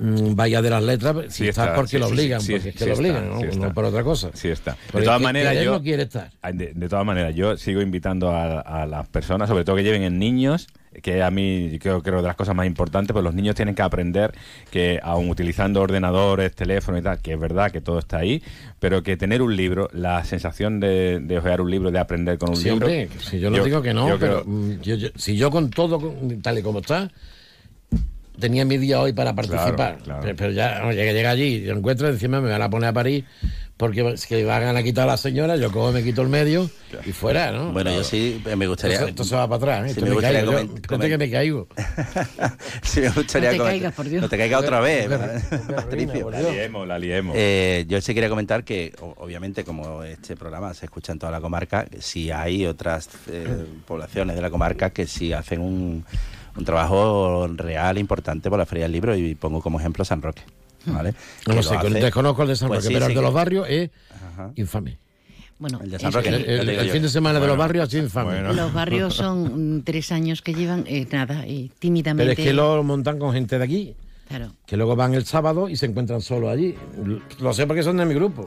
[0.00, 2.68] mm, Bahía de las Letras, si Sí está, está, porque sí, lo obligan, sí, porque
[2.70, 3.66] es que lo está, obligan, ¿no?
[3.68, 4.30] No por otra cosa.
[4.34, 4.76] Sí está.
[4.86, 5.72] Porque De todas maneras, yo...
[5.72, 6.30] no quiere estar.
[6.52, 10.02] De, de todas maneras, yo sigo invitando a, a las personas, sobre todo que lleven
[10.02, 10.66] en niños,
[11.02, 13.82] que a mí creo, creo de las cosas más importantes, pues los niños tienen que
[13.82, 14.32] aprender
[14.72, 18.42] que, aun utilizando ordenadores, teléfonos y tal, que es verdad que todo está ahí,
[18.80, 22.50] pero que tener un libro, la sensación de, de ojear un libro, de aprender con
[22.50, 22.88] un Sí, libro.
[23.20, 25.70] si yo no digo que no, yo pero creo- mm, yo- yo- si yo con
[25.70, 27.08] todo, tal y como está,
[28.40, 30.20] tenía mi día hoy para participar, claro.
[30.22, 32.88] Pero, pero ya, oye, que llega allí y yo encuentro, encima me van a poner
[32.88, 33.24] a París,
[33.76, 36.68] porque es que van a quitar a la señora, yo cojo, me quito el medio
[37.06, 37.72] y fuera, ¿no?
[37.72, 38.96] Bueno, yo sí eh, me gustaría.
[38.96, 39.84] Esto, esto se va para atrás, ¿eh?
[39.84, 41.68] Sí, Esto me me gustaría caigo, yo- comen- espérate que me caigo.
[42.82, 44.22] Sí, me gustaría No te comentar- caigas, por Dios.
[44.22, 45.08] No te caigas otra vez.
[45.76, 46.30] Patricio.
[46.30, 47.34] La liemos, la liemos.
[47.38, 51.40] Eh, yo sí quería comentar que, obviamente, como este programa se escucha en toda la
[51.40, 53.46] comarca, si hay otras eh,
[53.86, 56.04] poblaciones de la comarca que sí hacen un,
[56.60, 60.42] un trabajo real importante por la Feria del Libro y pongo como ejemplo San Roque.
[60.86, 61.14] ¿vale?
[61.46, 63.14] No lo sé, hace- que desconozco el de San Pues Roque, sí, pero sí el
[63.16, 63.90] de que- los barrios es
[64.32, 64.50] Ajá.
[64.56, 64.98] infame.
[65.58, 66.30] Bueno, El de San Roque,
[66.90, 67.58] fin de semana de los Bueno.
[67.58, 68.40] barrios ha sido infame.
[68.54, 72.30] Los barrios son tres años que llevan, eh, nada, y tímidamente.
[72.34, 73.94] Pero es que lo montan con gente de aquí,
[74.28, 74.52] Claro.
[74.66, 76.74] que luego van el sábado y se encuentran solo allí.
[77.40, 78.46] Lo sé porque son de mi grupo.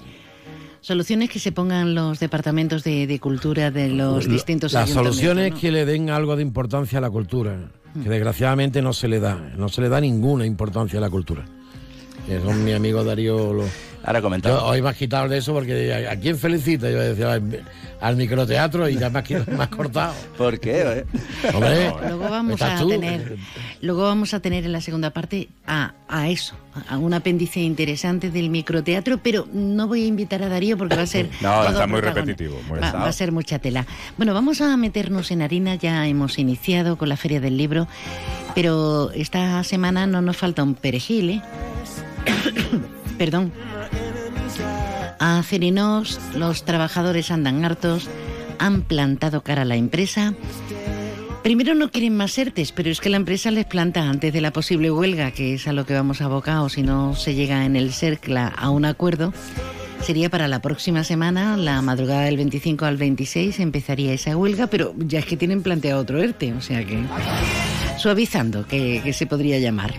[0.83, 5.53] Soluciones que se pongan los departamentos de, de cultura de los Lo- distintos Las soluciones
[5.53, 5.57] ¿no?
[5.57, 7.71] que le den algo de importancia a la cultura,
[8.03, 11.45] que desgraciadamente no se le da, no se le da ninguna importancia a la cultura.
[12.43, 13.53] Son mi amigo Darío.
[13.53, 13.63] Lo...
[14.05, 14.59] Ahora comentamos.
[14.59, 16.89] Yo hoy me has quitado de eso porque ¿a, a quién felicita?
[16.89, 17.63] Yo decía al,
[18.01, 20.13] al microteatro y ya me has, quitado- me has cortado.
[20.37, 20.81] ¿Por qué?
[20.81, 21.05] eh?
[21.53, 22.89] Hombre, Luego vamos a tú.
[22.89, 23.37] tener,
[23.81, 26.55] luego vamos a tener en la segunda parte a, a eso,
[26.89, 31.03] a un apéndice interesante del microteatro, pero no voy a invitar a Darío porque va
[31.03, 33.87] a ser No, está muy repetitivo, muy va, va a ser mucha tela.
[34.17, 37.87] Bueno, vamos a meternos en harina, ya hemos iniciado con la Feria del Libro,
[38.53, 41.41] pero esta semana no nos falta un perejil, ¿eh?
[43.17, 43.51] Perdón.
[45.19, 48.09] A Cerinos, los trabajadores andan hartos,
[48.59, 50.33] han plantado cara a la empresa.
[51.43, 54.53] Primero no quieren más ERTES, pero es que la empresa les planta antes de la
[54.53, 57.91] posible huelga, que es a lo que vamos abocados si no se llega en el
[57.91, 59.33] CERCLA a un acuerdo.
[60.01, 64.93] Sería para la próxima semana, la madrugada del 25 al 26, empezaría esa huelga, pero
[64.97, 66.99] ya es que tienen planteado otro ERTE, o sea que
[67.97, 69.93] suavizando, que se podría llamar.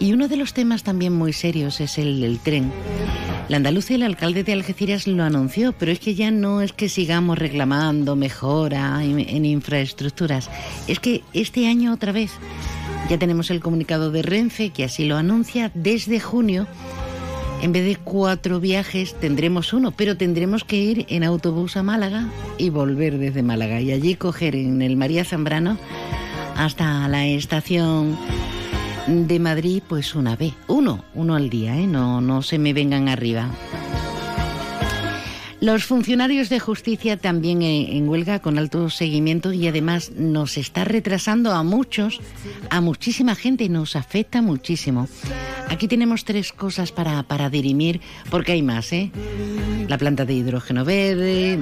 [0.00, 2.72] Y uno de los temas también muy serios es el del tren.
[3.50, 6.88] La andaluza el alcalde de Algeciras lo anunció, pero es que ya no es que
[6.88, 10.48] sigamos reclamando mejora en infraestructuras.
[10.88, 12.30] Es que este año otra vez
[13.10, 16.66] ya tenemos el comunicado de Renfe que así lo anuncia desde junio.
[17.60, 22.26] En vez de cuatro viajes tendremos uno, pero tendremos que ir en autobús a Málaga
[22.56, 25.76] y volver desde Málaga y allí coger en el María Zambrano
[26.56, 28.16] hasta la estación
[29.06, 30.54] de Madrid, pues una vez.
[30.68, 31.86] Uno, uno al día, ¿eh?
[31.86, 33.50] No, no se me vengan arriba.
[35.60, 40.84] Los funcionarios de justicia también en, en huelga con alto seguimiento y además nos está
[40.84, 42.20] retrasando a muchos,
[42.70, 45.06] a muchísima gente, nos afecta muchísimo.
[45.68, 49.10] Aquí tenemos tres cosas para, para dirimir, porque hay más, ¿eh?
[49.86, 51.58] La planta de hidrógeno verde,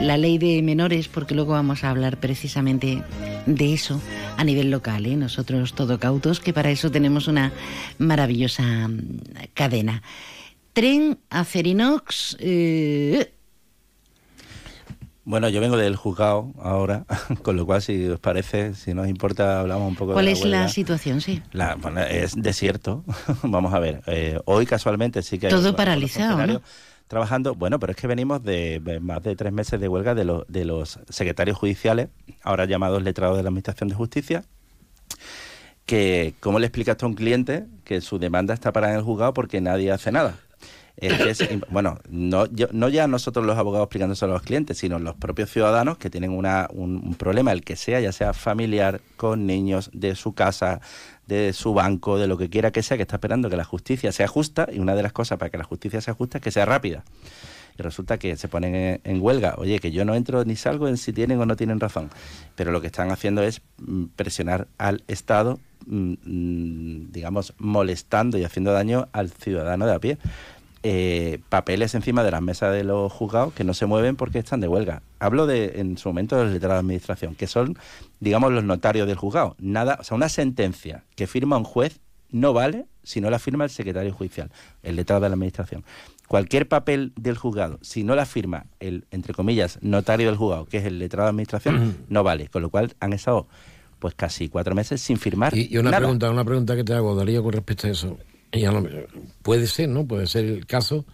[0.00, 3.02] la ley de menores, porque luego vamos a hablar precisamente
[3.46, 4.00] de eso
[4.36, 5.16] a nivel local, ¿eh?
[5.16, 7.52] Nosotros todo cautos, que para eso tenemos una
[7.98, 9.20] maravillosa mm,
[9.52, 10.02] cadena.
[10.74, 13.32] Tren, Acerinox, eh,
[15.24, 17.06] Bueno, yo vengo del juzgado ahora,
[17.42, 20.36] con lo cual, si os parece, si nos importa, hablamos un poco ¿cuál de la
[20.38, 21.20] es la situación?
[21.22, 21.40] Sí.
[21.52, 23.04] La- bueno, es desierto.
[23.44, 24.02] Vamos a ver.
[24.08, 26.60] eh, hoy casualmente sí que hay Todo paralizado, ¿no?
[27.06, 27.54] trabajando.
[27.54, 30.64] Bueno, pero es que venimos de, más de tres meses de huelga de, los de
[30.64, 32.08] los secretarios judiciales,
[32.42, 34.44] ahora llamados letrados de la Administración de Justicia,
[35.86, 39.32] que cómo le explicas a un cliente que su demanda está parada en el juzgado
[39.34, 40.34] porque nadie hace nada.
[40.96, 44.78] Es que es bueno, no, yo- no ya nosotros los abogados explicándoselo a los clientes,
[44.78, 49.00] sino los propios ciudadanos que tienen una, un, problema, el que sea, ya sea familiar,
[49.16, 50.80] con niños, de su casa,
[51.26, 54.12] de su banco, de lo que quiera que sea, que está esperando que la justicia
[54.12, 56.50] sea justa, y una de las cosas para que la justicia sea justa es que
[56.52, 57.02] sea rápida.
[57.76, 59.56] Y resulta que se ponen en, en huelga.
[59.58, 62.08] Oye, que yo no entro ni salgo en si tienen o no tienen razón.
[62.54, 68.44] Pero lo que están haciendo es mm, presionar al Estado, mm, mm, digamos, molestando y
[68.44, 70.18] haciendo daño al ciudadano de a pie.
[70.86, 74.60] Eh, papeles encima de las mesas de los juzgados que no se mueven porque están
[74.60, 75.00] de huelga.
[75.18, 77.78] Hablo de, en su momento, de los letrados de administración, que son,
[78.20, 79.56] digamos, los notarios del juzgado.
[79.58, 83.64] Nada, o sea, una sentencia que firma un juez no vale si no la firma
[83.64, 84.50] el secretario judicial,
[84.82, 85.84] el letrado de la administración.
[86.28, 90.78] Cualquier papel del juzgado, si no la firma el, entre comillas, notario del juzgado, que
[90.78, 92.48] es el letrado de administración, no vale.
[92.48, 93.46] Con lo cual han estado
[94.00, 96.00] pues casi cuatro meses sin firmar Y, y una nada.
[96.00, 98.18] pregunta, una pregunta que te hago, Darío, con respecto a eso.
[98.54, 98.86] Y a lo-
[99.42, 100.06] puede ser, ¿no?
[100.06, 101.04] Puede ser el caso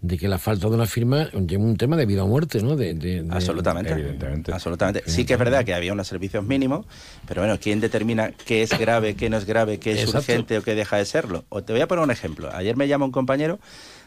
[0.00, 2.76] de que la falta de una firma lleve un tema de vida o muerte, ¿no?
[2.76, 4.52] De, de- de- Absolutamente.
[4.52, 5.02] Absolutamente.
[5.10, 6.86] Sí que es verdad que había unos servicios mínimos,
[7.26, 10.18] pero bueno, ¿quién determina qué es grave, qué no es grave, qué es Exacto.
[10.18, 11.44] urgente o qué deja de serlo?
[11.48, 12.48] O te voy a poner un ejemplo.
[12.54, 13.58] Ayer me llama un compañero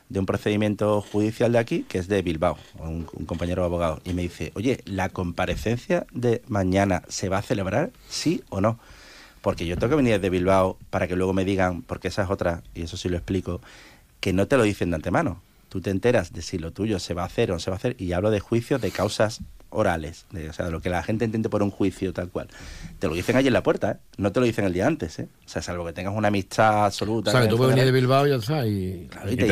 [0.08, 4.14] de un procedimiento judicial de aquí, que es de Bilbao, un, un compañero abogado, y
[4.14, 7.92] me dice, oye, ¿la comparecencia de mañana se va a celebrar?
[8.10, 8.80] ¿Sí o no?
[9.42, 12.30] Porque yo tengo que venir de Bilbao para que luego me digan, porque esa es
[12.30, 13.62] otra, y eso sí lo explico,
[14.20, 15.42] que no te lo dicen de antemano.
[15.70, 17.76] Tú te enteras de si lo tuyo se va a hacer o no se va
[17.76, 19.42] a hacer, y hablo de juicios de causas
[19.72, 22.48] orales, de, o sea, de lo que la gente entiende por un juicio tal cual.
[23.00, 23.98] Te lo dicen allí en la puerta, ¿eh?
[24.18, 25.28] no te lo dicen el día antes, ¿eh?
[25.46, 27.32] O sea, salvo que tengas una amistad absoluta.
[27.32, 27.92] O sea, que tú puedes venir de.
[27.92, 28.66] Bilbao y ya está.
[28.66, 29.50] Y, Claro, y te dicen- Y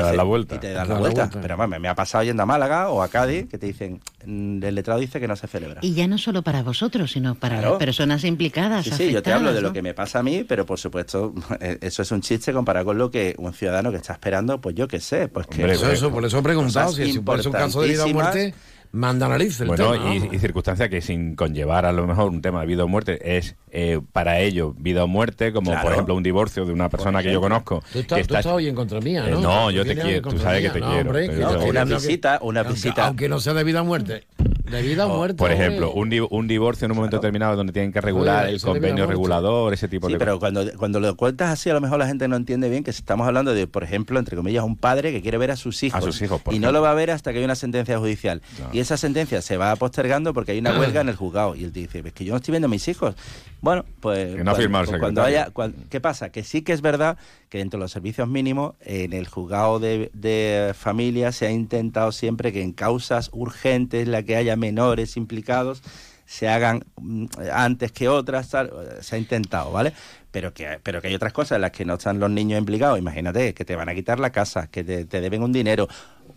[0.59, 1.29] te dan la vuelta.
[1.41, 4.63] Pero vamos, me ha pasado yendo a Málaga o a Cádiz que te dicen, mm,
[4.63, 5.79] el letrado dice que no se celebra.
[5.81, 7.71] Y ya no solo para vosotros, sino para Claro.
[7.71, 8.85] las personas implicadas.
[8.85, 11.33] Sí, sí, yo te hablo de lo que me pasa a mí, pero por supuesto,
[11.59, 14.75] eh, eso es un chiste comparado con lo que un ciudadano que está esperando, pues
[14.75, 15.69] yo qué sé, pues que...
[15.71, 18.53] Eso, eso, por eso he preguntado, si, ser un caso de vida o muerte,
[18.91, 19.61] manda narices.
[19.61, 22.67] el Bueno, tema, y, y circunstancia que sin conllevar a lo mejor un tema de
[22.67, 25.83] vida o muerte es eh, para ellos vida o muerte, como Claro.
[25.83, 27.83] por ejemplo un divorcio de una persona que yo conozco.
[27.93, 29.41] Tú estás, que tú está- estás hoy en contra mía, Eh, ¿no?
[29.41, 30.89] no, yo te quiero, tú sabes que te quiero.
[31.03, 33.07] No, hombre, no, una no, visita, una aunque- visita.
[33.07, 34.23] Aunque no sea de vida o muerte.
[34.69, 35.35] De vida o muerte.
[35.37, 38.55] Por ejemplo, un, di- un divorcio en un momento determinado donde tienen que regular Oye,
[38.55, 41.81] el convenio regulador, ese tipo Sí, de pero cuando, cuando lo cuentas así, a lo
[41.81, 44.75] mejor la gente no entiende bien que estamos hablando de, por ejemplo, entre comillas, un
[44.77, 45.97] padre que quiere ver a sus hijos.
[45.97, 47.97] A sus hijos, por y no lo va a ver hasta que hay una sentencia
[47.99, 48.41] judicial.
[48.71, 51.55] Y esa sentencia se va postergando porque hay una huelga en el juzgado.
[51.55, 53.15] Y él te dice, es que yo no estoy viendo a mis hijos.
[53.61, 54.35] Bueno, pues.
[54.35, 54.67] Que no pues
[54.99, 55.49] cuando haya.
[55.51, 56.31] cuan- ¿Qué pasa?
[56.31, 57.17] Que sí que es verdad
[57.49, 62.11] que dentro de los servicios mínimos, en el juzgado de, de familia se ha intentado
[62.11, 65.81] siempre que en causas urgentes, la que haya menores implicados,
[66.25, 69.93] se hagan mm, antes que otras, tal, se ha intentado, ¿vale?
[70.31, 72.99] Pero que, pero que hay otras cosas en las que no están los niños implicados.
[72.99, 75.87] Imagínate que te van a quitar la casa, que te, te deben un dinero.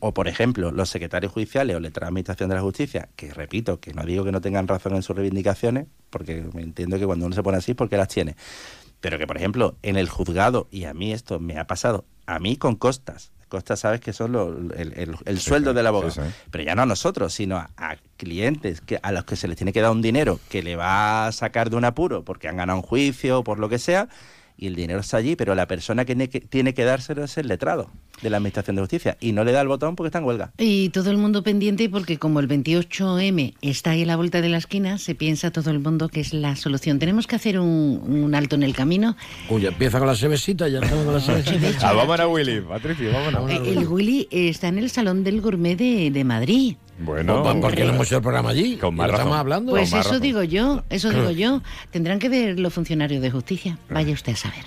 [0.00, 3.80] O, por ejemplo, los secretarios judiciales o letra de administración de la justicia, que repito,
[3.80, 7.26] que no digo que no tengan razón en sus reivindicaciones, porque me entiendo que cuando
[7.26, 8.36] uno se pone así es porque las tiene.
[9.00, 12.38] Pero que, por ejemplo, en el juzgado, y a mí esto me ha pasado, a
[12.38, 16.20] mí con costas, costas sabes que son lo- el, el- el sueldo del abogado, sí,
[16.22, 16.34] sí.
[16.50, 19.56] pero ya no a nosotros, sino a, a clientes que a los que se les
[19.56, 22.56] tiene que dar un dinero que le va a sacar de un apuro porque han
[22.56, 24.08] ganado un juicio o por lo que sea,
[24.56, 27.36] y el dinero está allí, pero la persona que, ne- que tiene que dárselo es
[27.38, 27.90] el letrado
[28.22, 30.52] de la Administración de Justicia, y no le da el botón porque está en huelga.
[30.58, 34.48] Y todo el mundo pendiente porque como el 28M está ahí a la vuelta de
[34.48, 36.98] la esquina, se piensa todo el mundo que es la solución.
[36.98, 39.16] Tenemos que hacer un, un alto en el camino.
[39.48, 41.88] Uy, empieza con la sevesita, ya estamos con la sevesita.
[41.88, 43.50] Ah, vámonos, Willy, Patricio, vámonos.
[43.50, 46.76] Eh, El Willy está en el Salón del Gourmet de, de Madrid.
[46.98, 48.76] Bueno, Pues, ¿por qué no hemos hecho el programa allí?
[48.76, 49.70] Con más estamos hablando.
[49.72, 50.22] Pues Con más eso razón.
[50.22, 51.62] digo yo, eso digo yo.
[51.90, 53.78] Tendrán que ver los funcionarios de justicia.
[53.90, 54.64] Vaya usted a saber.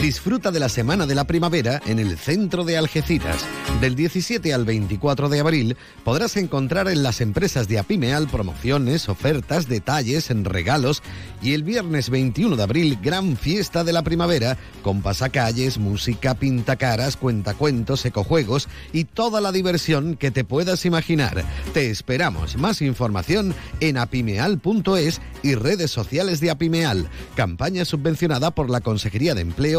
[0.00, 3.44] Disfruta de la Semana de la Primavera en el centro de Algeciras.
[3.80, 9.68] Del 17 al 24 de abril podrás encontrar en las empresas de Apimeal promociones, ofertas,
[9.68, 11.02] detalles, en regalos
[11.42, 17.16] y el viernes 21 de abril gran fiesta de la primavera con pasacalles, música, pintacaras,
[17.16, 21.42] cuentacuentos, ecojuegos y toda la diversión que te puedas imaginar.
[21.72, 22.56] Te esperamos.
[22.56, 27.08] Más información en apimeal.es y redes sociales de Apimeal.
[27.34, 29.40] Campaña subvencionada por la Consejería de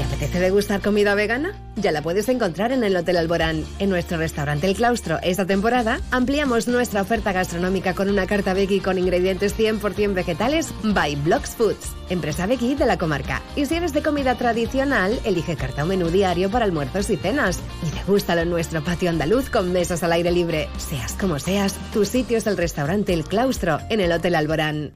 [0.00, 1.52] ¿Te apetece degustar comida vegana?
[1.76, 3.66] Ya la puedes encontrar en el Hotel Alborán.
[3.78, 8.80] En nuestro restaurante El Claustro, esta temporada, ampliamos nuestra oferta gastronómica con una carta veggie
[8.80, 13.42] con ingredientes 100% vegetales by Blocks Foods, empresa veggie de la comarca.
[13.56, 17.60] Y si eres de comida tradicional, elige carta o menú diario para almuerzos y cenas.
[17.86, 20.70] Y degústalo en nuestro patio andaluz con mesas al aire libre.
[20.78, 24.94] Seas como seas, tu sitio es el restaurante El Claustro en el Hotel Alborán.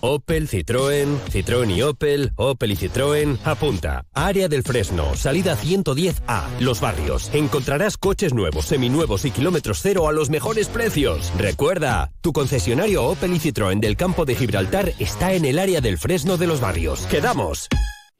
[0.00, 3.38] Opel, Citroën, Citroën y Opel, Opel y Citroën.
[3.44, 4.06] Apunta.
[4.14, 7.30] Área del Fresno, salida 110A, Los Barrios.
[7.34, 11.32] Encontrarás coches nuevos, seminuevos y kilómetros cero a los mejores precios.
[11.36, 15.98] Recuerda, tu concesionario Opel y Citroën del campo de Gibraltar está en el área del
[15.98, 17.02] Fresno de Los Barrios.
[17.06, 17.68] ¡Quedamos!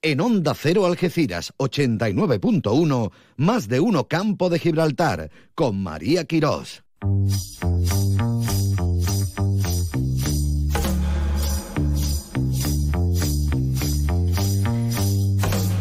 [0.02, 6.82] En Onda Cero Algeciras 89.1, más de uno Campo de Gibraltar, con María Quirós.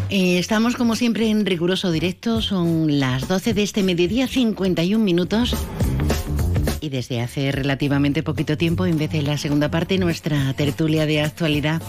[0.10, 5.56] Eh, estamos como siempre en riguroso directo, son las 12 de este mediodía, 51 minutos.
[6.82, 11.22] Y desde hace relativamente poquito tiempo, en vez de la segunda parte, nuestra tertulia de
[11.22, 11.82] actualidad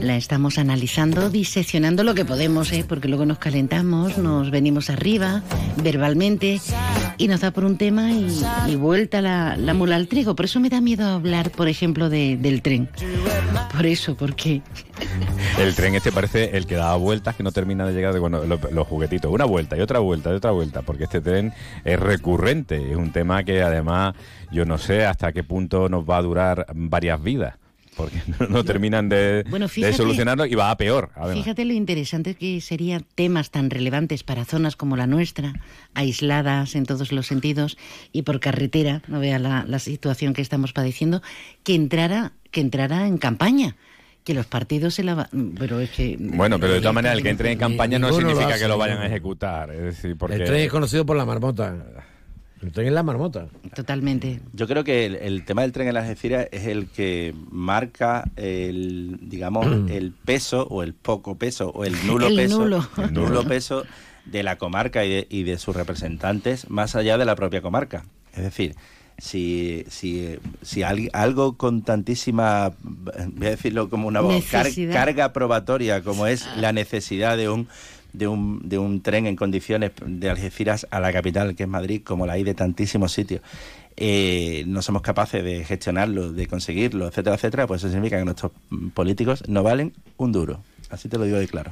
[0.00, 2.84] la estamos analizando, diseccionando lo que podemos, ¿eh?
[2.86, 5.42] porque luego nos calentamos, nos venimos arriba
[5.82, 6.60] verbalmente
[7.18, 10.34] y nos da por un tema y, vuelta la, la, mula al trigo.
[10.34, 12.88] Por eso me da miedo hablar, por ejemplo, de, del tren.
[13.72, 14.62] Por eso, porque...
[15.58, 18.44] El tren este parece el que da vueltas, que no termina de llegar, de, bueno,
[18.44, 19.30] los, los juguetitos.
[19.30, 21.52] Una vuelta y otra vuelta y otra vuelta, porque este tren
[21.84, 22.90] es recurrente.
[22.90, 24.14] Es un tema que además
[24.50, 27.59] yo no sé hasta qué punto nos va a durar varias vidas
[27.96, 31.10] porque no, no terminan de, bueno, fíjate, de, solucionarlo y va a peor.
[31.14, 31.44] Además.
[31.44, 35.54] Fíjate lo interesante que serían temas tan relevantes para zonas como la nuestra,
[35.94, 37.78] aisladas en todos los sentidos
[38.12, 41.22] y por carretera, no vea la, la situación que estamos padeciendo,
[41.64, 43.76] que entrara, que entrara en campaña
[44.24, 47.30] que los partidos se la pero es que bueno pero de todas maneras el que
[47.30, 50.60] entre en campaña no significa que lo vayan a ejecutar es decir porque el tren
[50.60, 52.04] es conocido por la marmota
[52.62, 53.48] el tren es la marmota.
[53.74, 54.40] Totalmente.
[54.52, 59.18] Yo creo que el, el, tema del tren en Algeciras es el que marca el,
[59.22, 62.88] digamos, el peso o el poco peso o el nulo el peso, nulo.
[62.98, 63.84] el nulo peso
[64.26, 68.04] de la comarca y de, y de, sus representantes más allá de la propia comarca.
[68.34, 68.76] Es decir,
[69.20, 76.26] si, si, si algo con tantísima, voy a decirlo como una car carga probatoria como
[76.26, 77.68] es la necesidad de un
[78.12, 82.02] de un, de un tren en condiciones de Algeciras a la capital, que es Madrid,
[82.04, 83.42] como la hay de tantísimos sitios,
[83.96, 88.52] eh, no somos capaces de gestionarlo, de conseguirlo, etcétera, etcétera, pues eso significa que nuestros
[88.94, 90.62] políticos no valen un duro.
[90.88, 91.70] Así te lo digo de claro.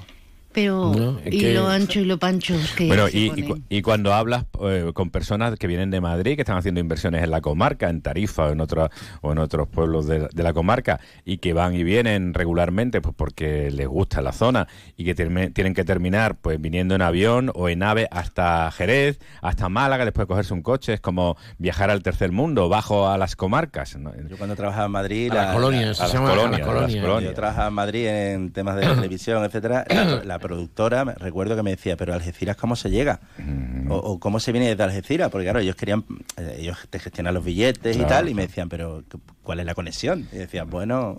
[0.52, 1.54] Pero, no, ¿y que...
[1.54, 2.54] lo ancho y lo pancho?
[2.76, 6.42] Que bueno, y, y, y, cuando hablas eh, con personas que vienen de Madrid, que
[6.42, 10.06] están haciendo inversiones en la comarca, en Tarifa o en, otra, o en otros pueblos
[10.06, 14.32] de, de, la comarca, y que van y vienen regularmente pues porque les gusta la
[14.32, 19.18] zona y que tienen que terminar pues viniendo en avión o en ave hasta Jerez,
[19.42, 23.18] hasta Málaga, después de cogerse un coche, es como viajar al tercer mundo, bajo a
[23.18, 23.96] las comarcas.
[23.96, 24.12] ¿no?
[24.28, 25.30] Yo cuando trabajaba en Madrid...
[25.30, 27.04] A la, las colonias, a, se llama colonias, las colonias.
[27.04, 27.30] colonias.
[27.30, 31.70] Yo trabajaba en Madrid en temas de televisión, etcétera la, la productora, recuerdo que me
[31.70, 33.20] decía, pero Algeciras, ¿cómo se llega?
[33.38, 33.90] Mm.
[33.90, 36.04] O, o, cómo se viene desde Algeciras, porque claro, ellos querían,
[36.36, 38.08] eh, ellos te gestionan los billetes Claro.
[38.08, 39.04] y tal, y me decían, pero
[39.42, 40.28] ¿cuál es la conexión?
[40.32, 41.16] Y decían, bueno,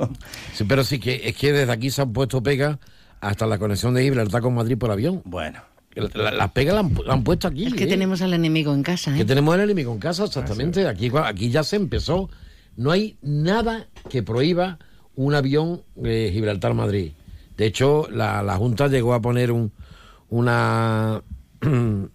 [0.53, 2.79] Sí, pero sí que es que desde aquí se han puesto pega
[3.21, 5.21] hasta la conexión de Gibraltar con Madrid por avión.
[5.25, 5.61] bueno.
[5.95, 7.65] Las la pegas la han, la han puesto aquí.
[7.65, 7.87] Es que ¿eh?
[7.87, 9.13] tenemos al enemigo en casa.
[9.13, 9.17] ¿eh?
[9.17, 10.87] Que tenemos el enemigo en casa, exactamente.
[10.87, 12.29] Aquí, aquí ya se empezó.
[12.77, 14.77] No hay nada que prohíba
[15.15, 17.11] un avión eh, Gibraltar-Madrid.
[17.59, 19.73] De hecho, la, la Junta llegó a poner un,
[20.29, 21.21] una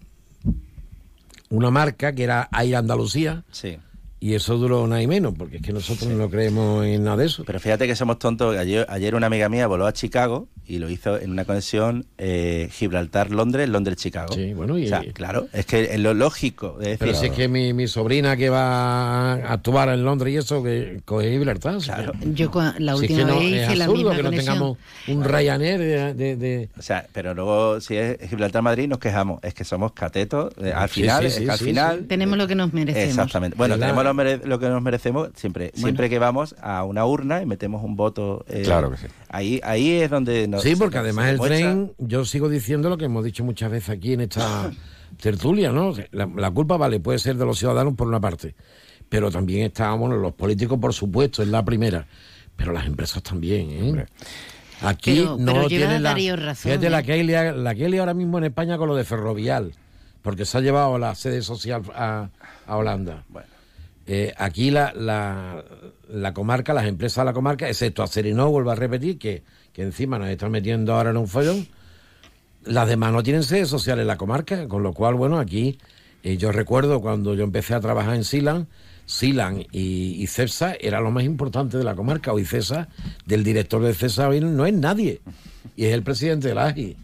[1.51, 3.43] una marca que era Air Andalucía.
[3.51, 3.77] Sí.
[4.19, 6.15] Y eso duró nada y menos, porque es que nosotros sí.
[6.15, 7.43] no creemos en nada de eso.
[7.45, 8.57] Pero fíjate que somos tontos.
[8.57, 12.69] Ayer, ayer una amiga mía voló a Chicago y lo hizo en una conexión eh,
[12.71, 14.33] Gibraltar-Londres, Londres-Chicago.
[14.33, 16.77] Sí, bueno, y, o sea, claro, es que es lo lógico.
[16.79, 20.33] Es decir, pero si es que mi, mi, sobrina que va a actuar en Londres
[20.33, 21.77] y eso, que coge Gibraltar.
[21.79, 22.13] Claro.
[22.33, 22.49] Yo
[22.79, 24.55] la última si es que no, vez hice es la absurdo misma que no conexión.
[24.55, 24.77] tengamos
[25.07, 29.43] un Ryanair de, de, de, O sea, pero luego si es Gibraltar-Madrid nos quejamos.
[29.43, 30.53] Es que somos catetos.
[30.63, 32.05] Eh, al Sí, final, sí, es sí, que al sí, final...
[32.07, 33.09] Tenemos lo que nos merecemos.
[33.09, 33.57] Exactamente.
[33.57, 37.41] Bueno, tenemos lo, mere- lo que nos merecemos siempre siempre que vamos a una urna
[37.41, 38.45] y metemos un voto.
[38.47, 39.07] eh, Claro que sí.
[39.29, 40.61] Ahí, ahí es donde nos.
[40.63, 44.13] Sí, porque además el tren, yo sigo diciendo lo que hemos dicho muchas veces aquí
[44.13, 44.71] en esta
[45.21, 45.93] tertulia, ¿no?
[46.11, 48.55] La, la culpa, vale, puede ser de los ciudadanos por una parte,
[49.09, 52.07] pero también están, bueno, los políticos, por supuesto, es la primera,
[52.55, 54.05] pero las empresas también, ¿eh?
[54.81, 56.09] Aquí Pero- no pero tienen la...
[56.09, 57.03] Darío razón, Fíjate, la ¿eh?
[57.03, 59.71] que, hay, la que hay ahora mismo en España con lo de Ferrovial,
[60.21, 62.29] porque se ha llevado la sede social a,
[62.67, 63.23] a Holanda.
[64.07, 65.63] Eh, aquí la, la,
[66.09, 69.43] la comarca, las empresas de la comarca, excepto Acerinó, vuelvo a repetir, que,
[69.73, 71.67] que encima nos están metiendo ahora en un follón,
[72.63, 75.77] las demás no tienen sede social en la comarca, con lo cual, bueno, aquí
[76.23, 78.67] eh, yo recuerdo cuando yo empecé a trabajar en Silan,
[79.05, 82.33] Silan y, y CEPSA era lo más importante de la comarca.
[82.33, 82.87] Hoy CESA,
[83.25, 85.21] del director de CESA, no es nadie.
[85.75, 86.97] Y es el presidente de la AGI.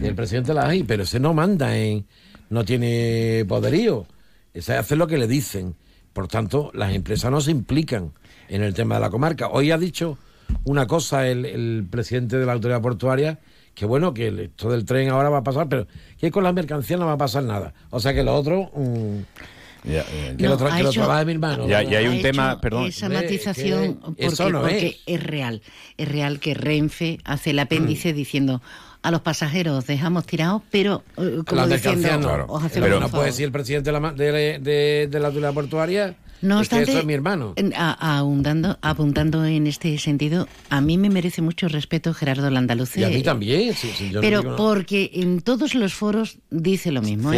[0.00, 2.06] Y el presidente de la AGI, pero ese no manda en.
[2.48, 4.06] no tiene poderío.
[4.54, 5.74] Ese hace lo que le dicen.
[6.12, 8.12] Por tanto, las empresas no se implican
[8.48, 9.48] en el tema de la comarca.
[9.48, 10.18] Hoy ha dicho
[10.64, 13.38] una cosa el, el presidente de la autoridad portuaria,
[13.74, 15.86] que bueno, que el- esto del tren ahora va a pasar, pero
[16.18, 17.72] que con las mercancías no va a pasar nada.
[17.90, 18.70] O sea que lo otro.
[18.74, 19.18] mm,
[19.84, 21.66] Ya, eh, que lo, tra- lo mi hermano.
[21.66, 22.86] Ya- ya hay un Ha tema, perdón.
[22.86, 24.96] Esa matización, que porque, eso no porque es.
[25.06, 25.22] es.
[25.24, 25.60] real.
[25.96, 28.62] Es real que Renfe hace el apéndice diciendo
[29.02, 32.44] a los pasajeros os dejamos tirados, pero eh, como las diciendo, no.
[32.46, 35.28] os hacemos pero no puede decir el presidente de la, ma- de, de- de la
[35.28, 37.54] autoridad portuaria No es que obstante, eso es mi hermano.
[37.76, 43.00] a- ahondando- apuntando en este sentido, a mí me merece mucho respeto Gerardo Landaluce.
[43.00, 43.74] Y a mí también.
[43.74, 47.32] sí, sí, yo no pero digo porque en todos los foros dice lo mismo.
[47.32, 47.36] ¿eh?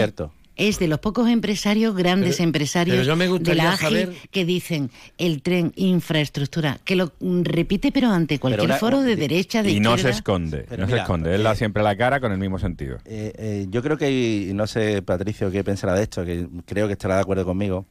[0.57, 4.15] Es de los pocos empresarios, grandes Pero- empresarios pero yo me de la AGI saber-
[4.31, 9.71] que dicen el tren, infraestructura, que lo repite pero ante cualquier foro de derecha, de
[9.73, 10.17] y no se izquierda.
[10.19, 11.35] esconde, Pero no se esconde.
[11.35, 12.99] Él da siempre la cara con el mismo sentido.
[13.05, 16.87] Eh, eh, yo creo que, hay- no sé, Patricio, qué pensará de esto, que creo
[16.87, 17.87] que estará de acuerdo conmigo.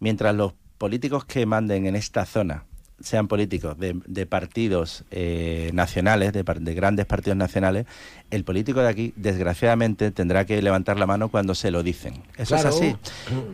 [0.00, 2.64] Mientras los políticos que manden en esta zona
[3.00, 6.42] sean políticos de, de partidos eh, nacionales, de,
[6.74, 7.86] grandes partidos nacionales,
[8.30, 12.14] el político de aquí, desgraciadamente, tendrá que levantar la mano cuando se lo dicen.
[12.36, 12.68] Eso Claro.
[12.70, 12.96] es así.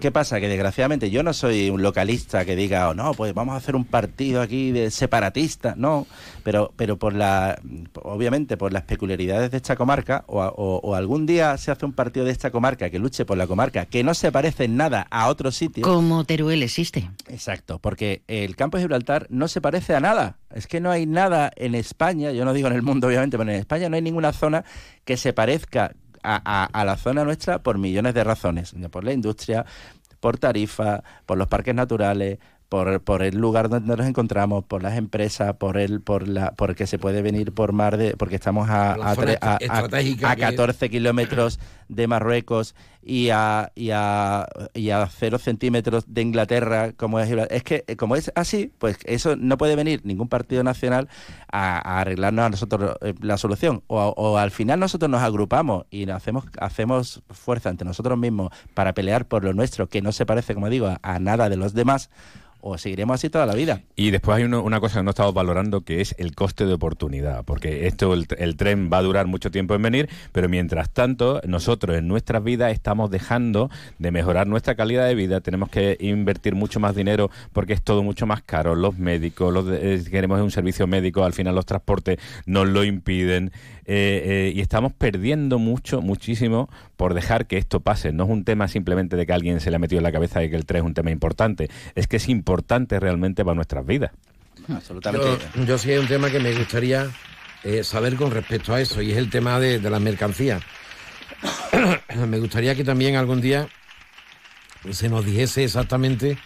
[0.01, 0.41] ¿Qué pasa?
[0.41, 3.77] Que desgraciadamente yo no soy un localista que diga, oh, no, pues vamos a hacer
[3.77, 5.75] un partido aquí de separatista.
[5.77, 6.07] No,
[6.43, 7.61] pero, pero por la,
[8.03, 11.85] obviamente por las peculiaridades de esta comarca, o, a- o- o algún día se hace
[11.87, 14.77] un partido de esta comarca que luche por la comarca, que no se parece en
[14.77, 15.83] nada a otro sitio.
[15.85, 17.09] Como Teruel existe.
[17.29, 20.39] Exacto, porque el campo de Gibraltar no se parece a nada.
[20.55, 23.51] Es que no hay nada en España, yo no digo en el mundo obviamente, pero
[23.51, 24.65] en España no hay ninguna zona
[25.05, 28.75] que se parezca a, a- a la zona nuestra por millones de razones.
[28.91, 29.67] Por la industria,
[30.21, 32.39] por tarifa, por los parques naturales,
[32.75, 36.89] por, por el lugar donde nos encontramos, por las empresas, por el, por la, porque
[36.89, 40.35] se puede venir por mar de, porque estamos a, a, tre- a- a- estratégica a
[40.35, 46.93] que- 14 kilómetros de Marruecos y a, y a, y a 0 centímetros de Inglaterra,
[46.97, 47.31] como es.
[47.51, 51.09] Es que, eh, como es así, pues eso no puede venir ningún partido nacional
[51.53, 53.85] a, a arreglarnos a nosotros eh, la solución.
[53.87, 58.51] O, o al final nosotros nos agrupamos y nos hacemos, hacemos fuerza ante nosotros mismos
[58.75, 61.57] para pelear por lo nuestro, que no se parece, como digo, a, a nada de
[61.57, 62.11] los demás,
[62.67, 63.83] o seguiremos así toda la vida.
[63.95, 67.45] Y después hay una cosa que no estamos valorando que es el coste de oportunidad,
[67.45, 71.43] porque esto el, el tren va a durar mucho tiempo en venir, pero mientras tanto
[71.47, 76.55] nosotros en nuestras vidas estamos dejando de mejorar nuestra calidad de vida, tenemos que invertir
[76.55, 80.51] mucho más dinero porque es todo mucho más caro, los médicos, los eh, queremos un
[80.51, 83.53] servicio médico, al final los transportes nos lo impiden
[83.87, 88.13] eh, eh, y estamos perdiendo mucho, muchísimo por dejar que esto pase.
[88.13, 90.41] No es un tema simplemente de que alguien se le ha metido en la cabeza
[90.41, 93.85] de que el tren es un tema importante, es que es importante realmente para nuestras
[93.87, 94.13] vidas.
[94.69, 95.27] Absolutamente.
[95.57, 97.11] Yo, yo sí hay un tema que me gustaría
[97.65, 100.63] eh, saber con respecto a eso, y es el tema de, de las mercancías.
[102.29, 103.69] me gustaría que también algún día
[104.91, 106.39] se nos dijese exactamente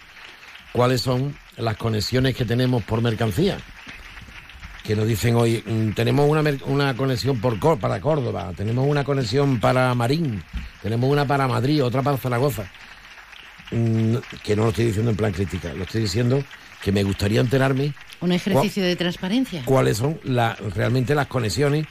[0.71, 3.57] cuáles son las conexiones que tenemos por mercancía.
[4.83, 9.59] Que nos dicen hoy, mm, tenemos una, una conexión por, para Córdoba, tenemos una conexión
[9.59, 10.41] para Marín,
[10.81, 12.69] tenemos una para Madrid, otra para Zaragoza.
[13.71, 16.43] Mm, Que no lo estoy diciendo en plan crítica, lo estoy diciendo
[16.81, 19.61] que me gustaría enterarme Un ejercicio de transparencia.
[19.65, 21.85] cuáles son la- realmente las conexiones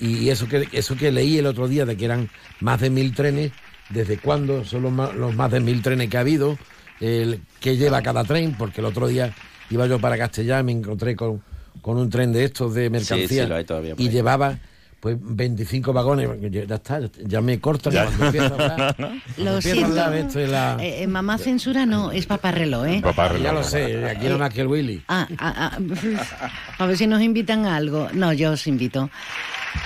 [0.00, 2.30] y eso que eso que leí el otro día de que eran
[2.60, 3.50] más de mil trenes,
[3.90, 6.56] desde cuándo son los más, los más de mil trenes que ha habido,
[7.00, 9.34] el, qué lleva cada tren, porque el otro día
[9.70, 11.42] iba yo para Castellán, me encontré con,
[11.82, 14.12] con un tren de estos de mercancía sí, lo hay todavía por y ahí.
[14.12, 14.58] llevaba
[15.00, 18.04] pues 25 vagones, ya está, ya me cortan Ya.
[18.06, 18.96] cuando empiezo a hablar.
[19.38, 19.94] Lo siento.
[19.94, 23.00] la- Eh, eh, mamá censura no, es paparrelo, ¿eh?
[23.40, 25.00] ya lo sé, aquí no más que el Willy.
[25.06, 25.78] Ah, ah, ah,
[26.78, 28.08] a ver si nos invitan a algo.
[28.12, 29.08] No, yo os invito.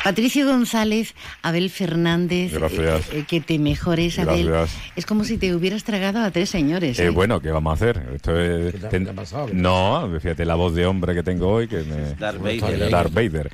[0.04, 3.12] Patricio González, Abel Fernández, Gracias.
[3.12, 4.48] eh, eh, que te mejores, Abel.
[4.48, 4.80] Gracias.
[4.96, 6.98] Es como si te hubieras tragado a tres señores.
[6.98, 7.10] Eh, ¿eh?
[7.10, 8.02] bueno, ¿qué vamos a hacer?
[8.14, 9.48] Esto es- te ha- ten- qué te ha pasado?
[9.52, 12.14] No, fíjate la voz de hombre que tengo hoy, que me...
[12.18, 12.90] Darth Vader.
[12.90, 13.50] Darth Vader.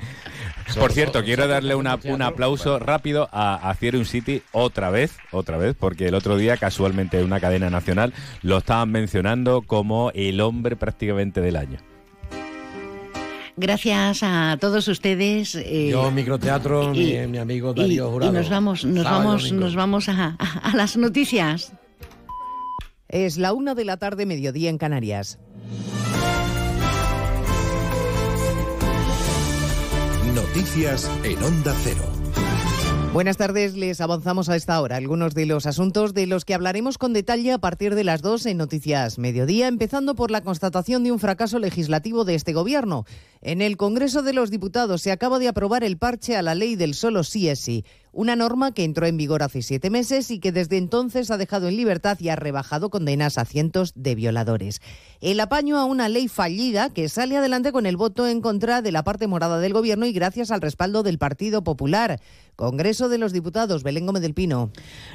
[0.67, 5.17] So- Por cierto, quiero darle una- un aplauso rápido a, a Theory City otra vez,
[5.31, 8.13] otra vez, porque el otro día, casualmente, en una cadena nacional
[8.43, 11.79] lo estaban mencionando como el hombre prácticamente del año.
[13.61, 15.53] Gracias a todos ustedes.
[15.55, 18.31] eh, Yo, microteatro, mi, y- mi amigo y, Darío y Jurado.
[18.31, 19.65] nos vamos, nos Sábado y vamos, domingo.
[19.65, 21.73] nos vamos a, a- a las noticias.
[23.09, 25.39] Es la una de la tarde, mediodía en Canarias.
[30.33, 32.03] Noticias en Onda Cero.
[33.11, 36.99] Buenas tardes, les avanzamos a esta hora algunos de los asuntos de los que hablaremos
[36.99, 41.11] con detalle a partir de las 2 en Noticias Mediodía, empezando por la constatación de
[41.11, 43.05] un fracaso legislativo de este gobierno.
[43.41, 46.75] En el Congreso de los Diputados se acaba de aprobar el parche a la ley
[46.75, 50.39] del solo sí es sí, una norma que entró en vigor hace siete meses y
[50.39, 54.81] que desde entonces ha dejado en libertad y ha rebajado condenas a cientos de violadores.
[55.21, 58.91] El apaño a una ley fallida que sale adelante con el voto en contra de
[58.91, 62.19] la parte morada del gobierno y gracias al respaldo del Partido Popular.
[62.55, 64.71] Congreso de los Diputados, Belén Gómez del Pino.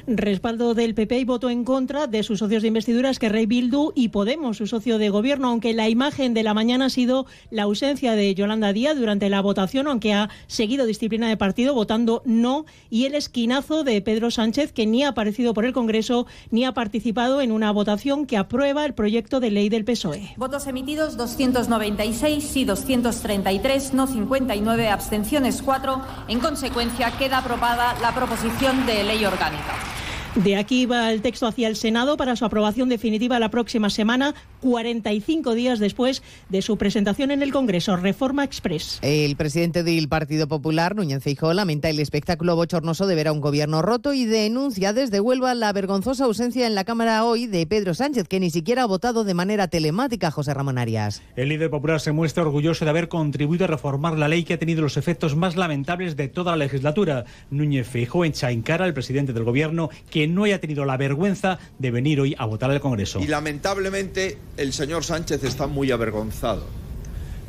[0.07, 4.09] Respaldo del PP y voto en contra de sus socios de investidura, Esquerra Bildu y
[4.09, 8.14] Podemos, su socio de gobierno, aunque la imagen de la mañana ha sido la ausencia
[8.15, 13.05] de Yolanda Díaz durante la votación, aunque ha seguido disciplina de partido votando no, y
[13.05, 17.41] el esquinazo de Pedro Sánchez, que ni ha aparecido por el Congreso ni ha participado
[17.41, 20.33] en una votación que aprueba el proyecto de ley del PSOE.
[20.37, 26.01] Votos emitidos 296, sí 233, no 59, abstenciones 4.
[26.27, 30.04] En consecuencia, queda aprobada la proposición de ley orgánica.
[30.43, 34.35] De aquí va el texto hacia el Senado para su aprobación definitiva la próxima semana,
[34.59, 37.95] 45 días después de su presentación en el Congreso.
[37.95, 38.99] Reforma Express.
[39.01, 43.39] El presidente del Partido Popular, Núñez Feijóo, lamenta el espectáculo bochornoso de ver a un
[43.39, 47.93] gobierno roto y denuncia desde Huelva la vergonzosa ausencia en la Cámara hoy de Pedro
[47.93, 51.23] Sánchez, que ni siquiera ha votado de manera telemática, José Ramón Arias.
[51.37, 54.59] El líder popular se muestra orgulloso de haber contribuido a reformar la ley que ha
[54.59, 57.23] tenido los efectos más lamentables de toda la legislatura.
[57.51, 61.59] Núñez Feijóo echa en cara al presidente del gobierno que no haya tenido la vergüenza
[61.79, 63.19] de venir hoy a votar al Congreso.
[63.19, 66.65] Y lamentablemente el señor Sánchez está muy avergonzado.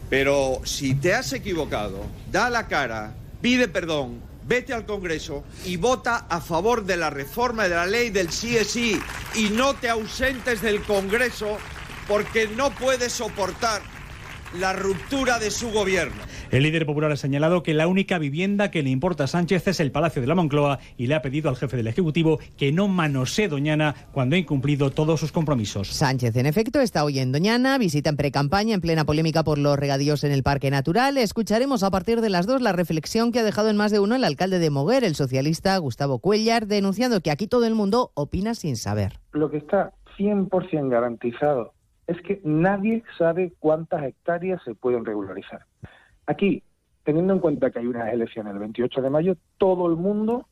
[0.09, 6.27] Pero si te has equivocado, da la cara, pide perdón, vete al Congreso y vota
[6.29, 9.01] a favor de la reforma de la ley del sí
[9.35, 11.59] y no te ausentes del Congreso
[12.07, 13.83] porque no puedes soportar
[14.59, 16.23] la ruptura de su gobierno.
[16.51, 19.81] El líder popular ha señalado que la única vivienda que le importa a Sánchez es
[19.81, 22.87] el Palacio de la Moncloa y le ha pedido al jefe del Ejecutivo que no
[22.87, 25.89] manosee Doñana cuando ha incumplido todos sus compromisos.
[25.89, 29.77] Sánchez, en efecto, está hoy en Doñana, visita en pre-campaña en plena polémica por los
[29.77, 31.19] regadíos en el Parque Natural.
[31.19, 34.15] Escucharemos a partir de las dos la reflexión que ha dejado en más de uno
[34.15, 38.55] el alcalde de Moguer, el socialista Gustavo Cuellar, denunciando que aquí todo el mundo opina
[38.55, 39.19] sin saber.
[39.33, 41.73] Lo que está 100% garantizado
[42.07, 45.67] es que nadie sabe cuántas hectáreas se pueden regularizar.
[46.27, 46.63] Aquí,
[47.05, 50.49] teniendo en cuenta que hay unas elecciones el 28 de mayo, todo el mundo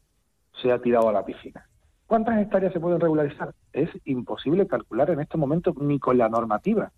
[0.63, 1.67] se ha tirado a la piscina.
[2.07, 3.55] ¿Cuántas hectáreas se pueden regularizar?
[3.73, 6.93] Es imposible calcular en este momento ni con la normativa.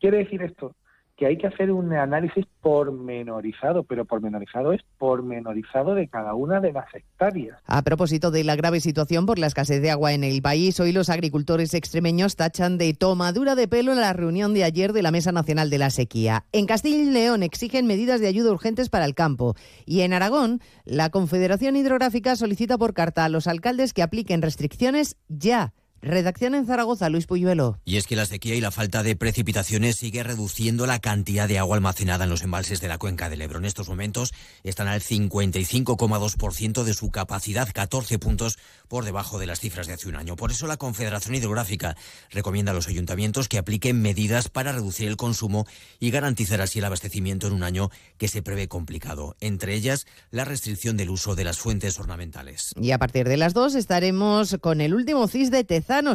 [0.00, 0.74] Quiere decir esto
[1.20, 6.72] que hay que hacer un análisis pormenorizado, pero pormenorizado es pormenorizado de cada una de
[6.72, 7.58] las hectáreas.
[7.66, 10.92] A propósito de la grave situación por la escasez de agua en el país, hoy
[10.92, 15.30] los agricultores extremeños tachan de tomadura de pelo la reunión de ayer de la Mesa
[15.30, 16.46] Nacional de la Sequía.
[16.52, 19.56] En Castilla y León exigen medidas de ayuda urgentes para el campo.
[19.84, 25.18] Y en Aragón, la Confederación Hidrográfica solicita por carta a los alcaldes que apliquen restricciones
[25.28, 25.74] ya.
[26.02, 27.78] Redacción en Zaragoza, Luis Puyuelo.
[27.84, 31.58] Y es que la sequía y la falta de precipitaciones sigue reduciendo la cantidad de
[31.58, 33.58] agua almacenada en los embalses de la cuenca del Ebro.
[33.58, 34.32] En estos momentos
[34.62, 40.08] están al 55,2% de su capacidad, 14 puntos por debajo de las cifras de hace
[40.08, 40.36] un año.
[40.36, 41.96] Por eso la Confederación Hidrográfica
[42.30, 45.66] recomienda a los ayuntamientos que apliquen medidas para reducir el consumo
[45.98, 49.36] y garantizar así el abastecimiento en un año que se prevé complicado.
[49.40, 52.72] Entre ellas, la restricción del uso de las fuentes ornamentales.
[52.80, 55.64] Y a partir de las dos estaremos con el último CIS de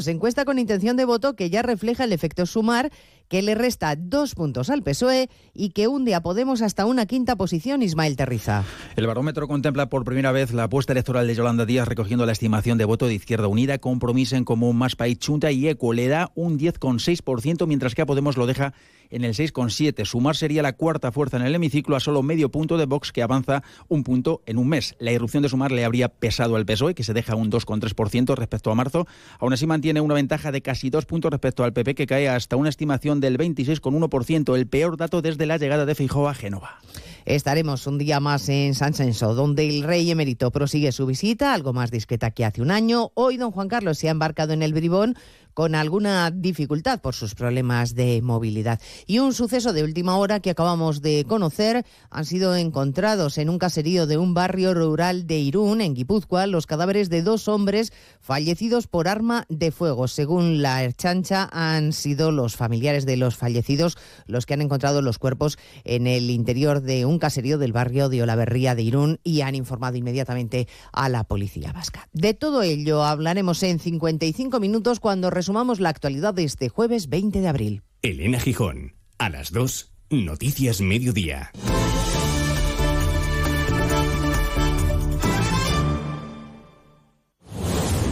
[0.07, 2.91] Encuesta con intención de voto que ya refleja el efecto sumar
[3.27, 7.35] que le resta dos puntos al PSOE y que hunde a Podemos hasta una quinta
[7.35, 8.63] posición, Ismael Terriza.
[8.95, 12.77] El barómetro contempla por primera vez la apuesta electoral de Yolanda Díaz recogiendo la estimación
[12.77, 15.93] de voto de Izquierda Unida, Compromiso en Común, Más País, Chunta y Eco.
[15.93, 18.73] Le da un 10,6%, mientras que a Podemos lo deja
[19.09, 20.05] en el 6,7%.
[20.05, 23.23] Sumar sería la cuarta fuerza en el hemiciclo a solo medio punto de Vox, que
[23.23, 24.95] avanza un punto en un mes.
[24.99, 28.71] La irrupción de Sumar le habría pesado al PSOE, que se deja un 2,3% respecto
[28.71, 29.07] a marzo.
[29.39, 32.55] Aún así mantiene una ventaja de casi dos puntos respecto al PP, que cae hasta
[32.55, 36.79] una estimación del 26,1%, el peor dato desde la llegada de Feijóo a Génova.
[37.25, 41.73] Estaremos un día más en San Censo, donde el rey emérito prosigue su visita, algo
[41.73, 43.11] más discreta que hace un año.
[43.15, 45.15] Hoy don Juan Carlos se ha embarcado en el Bribón
[45.55, 48.79] con alguna dificultad por sus problemas de movilidad.
[49.07, 53.57] Y un suceso de última hora que acabamos de conocer han sido encontrados en un
[53.57, 58.87] caserío de un barrio rural de Irún, en Guipúzcoa, los cadáveres de dos hombres fallecidos
[58.87, 60.09] por arma de fuego.
[60.09, 63.97] Según la Erchancha, han sido los familiares de los fallecidos
[64.27, 68.21] los que han encontrado los cuerpos en el interior de un caserío del barrio de
[68.21, 72.09] Olaverría de Irún y han informado inmediatamente a la policía vasca.
[72.11, 77.39] De todo ello hablaremos en 55 minutos cuando resumamos la actualidad de este jueves 20
[77.39, 77.83] de abril.
[78.01, 81.51] Elena Gijón, a las 2, Noticias Mediodía.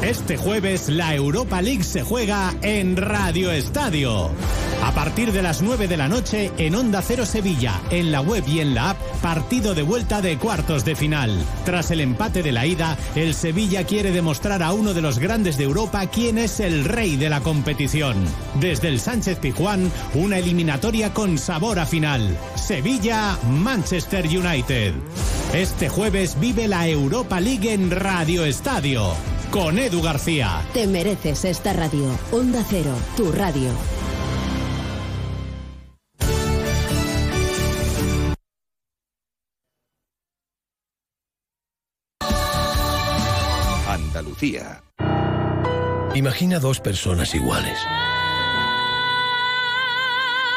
[0.03, 4.31] Este jueves la Europa League se juega en Radio Estadio.
[4.83, 8.43] A partir de las 9 de la noche en Onda Cero Sevilla, en la web
[8.45, 11.31] y en la app, partido de vuelta de cuartos de final.
[11.63, 15.57] Tras el empate de la ida, el Sevilla quiere demostrar a uno de los grandes
[15.57, 18.17] de Europa quién es el rey de la competición.
[18.59, 22.37] Desde el Sánchez Pijuán, una eliminatoria con sabor a final.
[22.55, 24.95] Sevilla-Manchester United.
[25.53, 29.13] Este jueves vive la Europa League en Radio Estadio
[29.53, 30.65] con Edu García.
[30.73, 32.09] Te mereces esta radio.
[32.31, 33.69] Onda Cero, tu radio.
[43.87, 44.81] Andalucía.
[46.15, 47.77] Imagina dos personas iguales.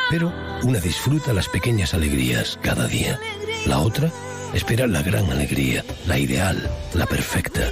[0.08, 0.32] Pero
[0.62, 3.20] una disfruta las pequeñas alegrías cada día.
[3.66, 4.10] La otra
[4.54, 7.68] espera la gran alegría, la ideal, la perfecta.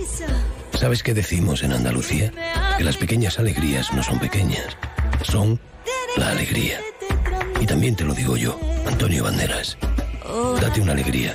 [0.79, 2.33] ¿Sabes qué decimos en Andalucía?
[2.77, 4.77] Que las pequeñas alegrías no son pequeñas,
[5.23, 5.61] son
[6.17, 6.81] la alegría.
[7.61, 9.79] Y también te lo digo yo, Antonio Banderas.
[10.61, 11.35] Date una alegría.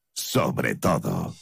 [0.21, 1.33] Sobre todo.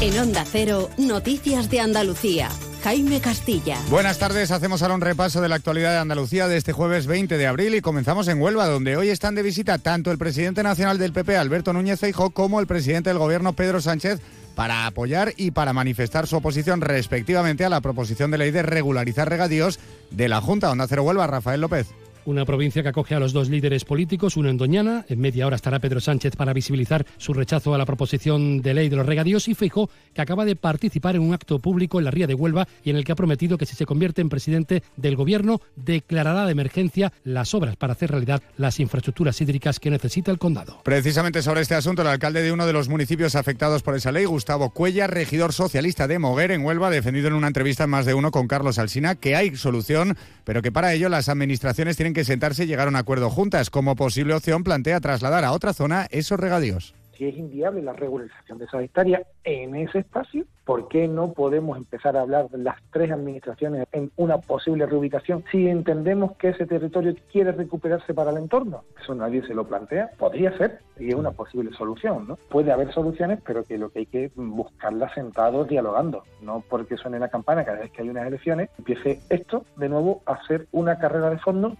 [0.00, 2.48] En Onda Cero, Noticias de Andalucía.
[2.82, 3.78] Jaime Castilla.
[3.90, 7.36] Buenas tardes, hacemos ahora un repaso de la actualidad de Andalucía de este jueves 20
[7.36, 10.98] de abril y comenzamos en Huelva, donde hoy están de visita tanto el presidente nacional
[10.98, 14.20] del PP, Alberto Núñez Feijóo, como el presidente del gobierno, Pedro Sánchez,
[14.54, 19.28] para apoyar y para manifestar su oposición respectivamente a la proposición de ley de regularizar
[19.28, 19.78] regadíos
[20.10, 20.70] de la Junta.
[20.70, 21.88] Onda Cero Huelva, Rafael López.
[22.24, 25.56] Una provincia que acoge a los dos líderes políticos, uno en Doñana, en media hora
[25.56, 29.48] estará Pedro Sánchez para visibilizar su rechazo a la proposición de ley de los regadíos
[29.48, 32.68] y Feijóo, que acaba de participar en un acto público en la Ría de Huelva
[32.84, 36.44] y en el que ha prometido que si se convierte en presidente del gobierno declarará
[36.44, 40.80] de emergencia las obras para hacer realidad las infraestructuras hídricas que necesita el condado.
[40.84, 44.24] Precisamente sobre este asunto, el alcalde de uno de los municipios afectados por esa ley,
[44.24, 48.06] Gustavo Cuella, regidor socialista de Moguer en Huelva, ha defendido en una entrevista en más
[48.06, 52.14] de uno con Carlos Alsina que hay solución, pero que para ello las administraciones tienen
[52.14, 53.70] que sentarse y llegar a un acuerdo juntas.
[53.70, 56.94] Como posible opción plantea trasladar a otra zona esos regadíos.
[57.18, 61.76] Si es inviable la regularización de esa hectárea en ese espacio, ¿por qué no podemos
[61.76, 66.64] empezar a hablar de las tres administraciones en una posible reubicación si entendemos que ese
[66.64, 68.84] territorio quiere recuperarse para el entorno?
[69.02, 70.10] Eso nadie se lo plantea.
[70.16, 72.36] Podría ser y es una posible solución, ¿no?
[72.50, 77.18] Puede haber soluciones, pero que lo que hay que buscarlas sentados dialogando, no porque suene
[77.18, 81.00] la campana cada vez que hay unas elecciones, empiece esto de nuevo a ser una
[81.00, 81.76] carrera de fondo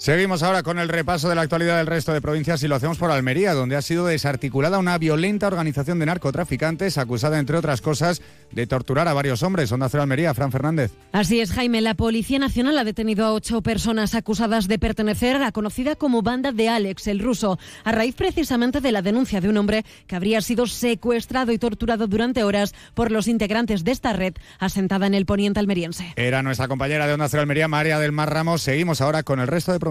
[0.00, 2.96] Seguimos ahora con el repaso de la actualidad del resto de provincias y lo hacemos
[2.96, 8.22] por Almería, donde ha sido desarticulada una violenta organización de narcotraficantes acusada, entre otras cosas,
[8.50, 9.70] de torturar a varios hombres.
[9.72, 10.90] Onda Cero Almería, Fran Fernández.
[11.12, 11.82] Así es, Jaime.
[11.82, 16.22] La Policía Nacional ha detenido a ocho personas acusadas de pertenecer a la conocida como
[16.22, 20.16] banda de Alex, el ruso, a raíz precisamente de la denuncia de un hombre que
[20.16, 25.12] habría sido secuestrado y torturado durante horas por los integrantes de esta red asentada en
[25.12, 26.14] el poniente almeriense.
[26.16, 28.62] Era nuestra compañera de Onda Cero Almería, María del Mar Ramos.
[28.62, 29.89] Seguimos ahora con el resto de provincias.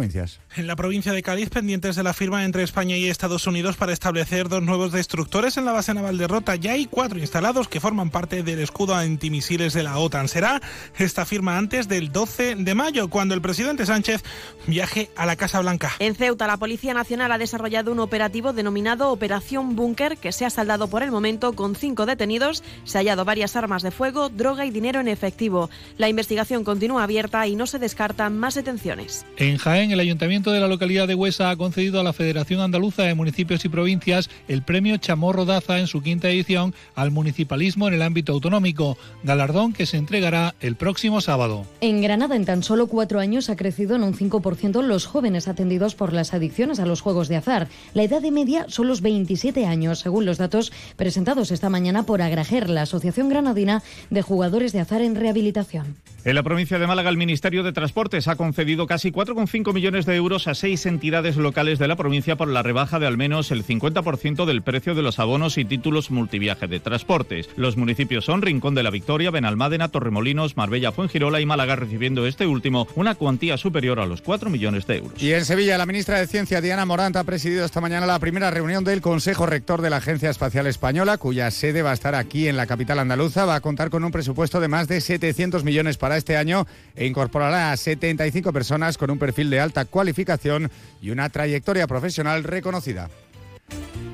[0.55, 3.91] En la provincia de Cádiz, pendientes de la firma entre España y Estados Unidos para
[3.91, 6.55] establecer dos nuevos destructores en la base naval de Rota.
[6.55, 10.27] Ya hay cuatro instalados que forman parte del escudo antimisiles de la OTAN.
[10.27, 10.61] Será
[10.97, 14.23] esta firma antes del 12 de mayo, cuando el presidente Sánchez
[14.67, 15.91] viaje a la Casa Blanca.
[15.99, 20.49] En Ceuta, la Policía Nacional ha desarrollado un operativo denominado Operación Búnker, que se ha
[20.49, 22.63] saldado por el momento con cinco detenidos.
[22.85, 25.69] Se ha hallado varias armas de fuego, droga y dinero en efectivo.
[25.97, 29.25] La investigación continúa abierta y no se descartan más detenciones.
[29.37, 32.61] En Jaén, Jaén, el ayuntamiento de la localidad de Huesa ha concedido a la Federación
[32.61, 37.87] Andaluza de Municipios y Provincias el premio Chamorro Daza en su quinta edición al municipalismo
[37.87, 41.65] en el ámbito autonómico, galardón que se entregará el próximo sábado.
[41.81, 45.95] En Granada, en tan solo cuatro años, ha crecido en un 5% los jóvenes atendidos
[45.95, 47.67] por las adicciones a los juegos de azar.
[47.93, 52.21] La edad de media son los 27 años, según los datos presentados esta mañana por
[52.21, 55.95] Agrajer, la Asociación Granadina de Jugadores de Azar en Rehabilitación.
[56.25, 60.15] En la provincia de Málaga, el Ministerio de Transportes ha concedido casi 4,5 millones de
[60.15, 63.65] euros a seis entidades locales de la provincia por la rebaja de al menos el
[63.65, 67.49] 50% del precio de los abonos y títulos multiviaje de transportes.
[67.55, 72.45] Los municipios son Rincón de la Victoria, Benalmádena, Torremolinos, Marbella, Fuengirola y Málaga, recibiendo este
[72.45, 75.23] último una cuantía superior a los 4 millones de euros.
[75.23, 78.51] Y en Sevilla, la ministra de Ciencia, Diana Morant, ha presidido esta mañana la primera
[78.51, 82.49] reunión del Consejo Rector de la Agencia Espacial Española, cuya sede va a estar aquí
[82.49, 83.45] en la capital andaluza.
[83.45, 87.05] Va a contar con un presupuesto de más de 700 millones para este año e
[87.05, 93.09] incorporará a 75 personas con un perfil de alta cualificación y una trayectoria profesional reconocida.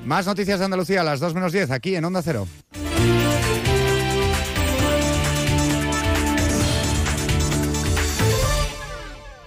[0.06, 2.48] Más noticias de Andalucía a las 2 menos 10 aquí en Onda Cero.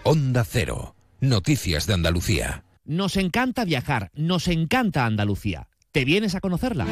[0.03, 0.95] Onda Cero.
[1.21, 2.65] Noticias de Andalucía.
[2.85, 5.69] Nos encanta viajar, nos encanta Andalucía.
[5.93, 6.87] ¿Te vienes a conocerla?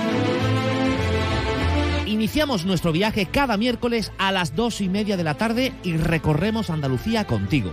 [2.07, 6.71] Iniciamos nuestro viaje cada miércoles a las dos y media de la tarde y recorremos
[6.71, 7.73] Andalucía contigo.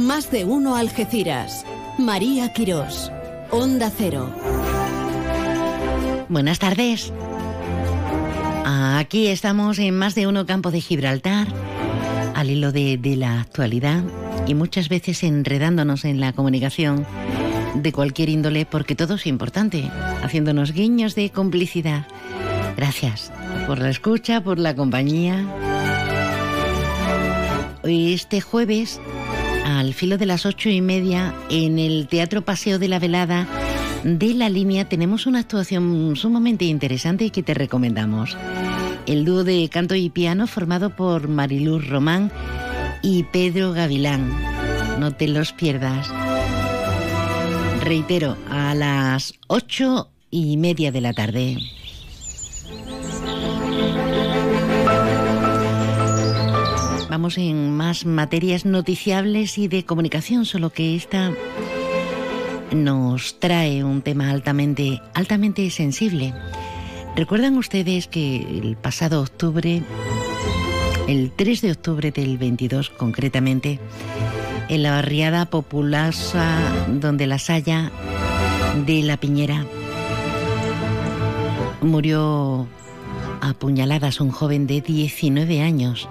[0.00, 1.66] Más de uno Algeciras.
[1.98, 3.12] María Quirós.
[3.50, 4.34] Onda Cero.
[6.30, 7.12] Buenas tardes.
[8.64, 11.48] Aquí estamos en Más de uno Campo de Gibraltar,
[12.34, 14.02] al hilo de, de la actualidad
[14.46, 17.06] y muchas veces enredándonos en la comunicación
[17.74, 19.90] de cualquier índole porque todo es importante,
[20.22, 22.06] haciéndonos guiños de complicidad.
[22.74, 23.30] Gracias
[23.66, 25.46] por la escucha, por la compañía.
[27.82, 28.98] Hoy este jueves,
[29.64, 33.46] al filo de las ocho y media, en el Teatro Paseo de la Velada
[34.04, 38.36] de la línea tenemos una actuación sumamente interesante y que te recomendamos.
[39.06, 42.32] El dúo de canto y piano formado por Mariluz Román
[43.02, 44.30] y Pedro Gavilán.
[44.98, 46.10] No te los pierdas.
[47.82, 51.58] Reitero, a las ocho y media de la tarde.
[57.20, 61.30] En más materias noticiables y de comunicación, solo que esta
[62.72, 66.32] nos trae un tema altamente, altamente sensible.
[67.16, 69.82] ¿Recuerdan ustedes que el pasado octubre
[71.08, 73.80] el 3 de octubre del 22 concretamente,
[74.68, 76.58] en la barriada populosa
[76.88, 77.92] donde la Saya
[78.86, 79.66] de la Piñera
[81.82, 82.66] murió
[83.42, 86.08] a puñaladas un joven de 19 años.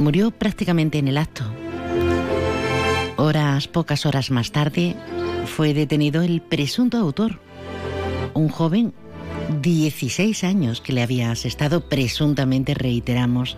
[0.00, 1.44] Murió prácticamente en el acto.
[3.16, 4.94] Horas, pocas horas más tarde,
[5.46, 7.40] fue detenido el presunto autor,
[8.34, 8.92] un joven
[9.62, 13.56] 16 años que le había asestado, presuntamente reiteramos,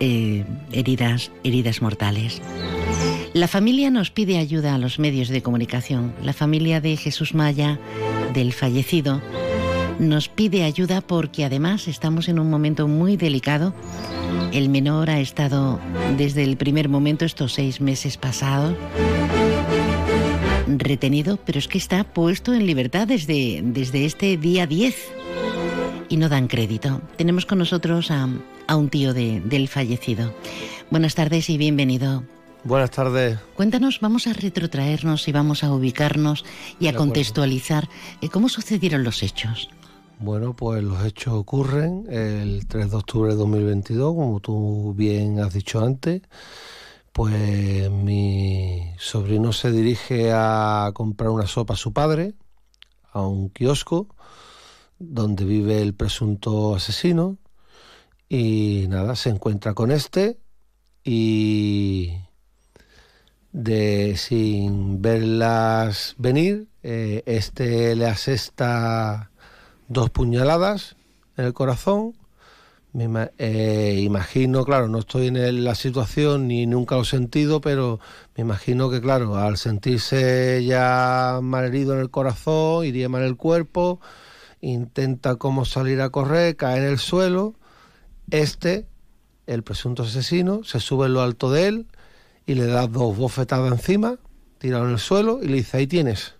[0.00, 2.42] eh, heridas, heridas mortales.
[3.32, 6.14] La familia nos pide ayuda a los medios de comunicación.
[6.22, 7.78] La familia de Jesús Maya,
[8.34, 9.20] del fallecido,
[9.98, 13.74] nos pide ayuda porque además estamos en un momento muy delicado.
[14.52, 15.80] El menor ha estado
[16.16, 18.76] desde el primer momento, estos seis meses pasados,
[20.66, 24.94] retenido, pero es que está puesto en libertad desde, desde este día 10
[26.08, 27.00] y no dan crédito.
[27.16, 28.28] Tenemos con nosotros a,
[28.74, 30.34] un tío del fallecido.
[30.90, 32.22] Buenas tardes y bienvenido.
[32.64, 33.38] Buenas tardes.
[33.54, 36.44] Cuéntanos, vamos a retrotraernos y vamos a ubicarnos
[36.80, 37.88] y a contextualizar
[38.20, 39.68] eh, cómo sucedieron los hechos.
[40.18, 45.52] Bueno, pues los hechos ocurren el 3 de octubre de 2022, como tú bien has
[45.52, 46.22] dicho antes.
[47.12, 52.34] Pues mi sobrino se dirige a comprar una sopa a su padre,
[53.12, 54.08] a un kiosco,
[54.98, 57.38] donde vive el presunto asesino,
[58.28, 60.38] y nada, se encuentra con este
[61.04, 62.14] y
[63.52, 69.30] de sin verlas venir, eh, este le asesta
[69.88, 70.96] dos puñaladas
[71.36, 72.14] en el corazón.
[72.92, 78.00] Me eh, imagino, claro, no estoy en la situación ni nunca lo he sentido, pero
[78.36, 83.36] me imagino que, claro, al sentirse ya mal herido en el corazón, iría mal el
[83.36, 84.00] cuerpo,
[84.62, 87.54] intenta como salir a correr, cae en el suelo.
[88.30, 88.86] Este,
[89.46, 91.86] el presunto asesino, se sube en lo alto de él
[92.46, 94.18] y le da dos bofetadas encima,
[94.58, 96.35] tirado en el suelo y le dice, ahí tienes.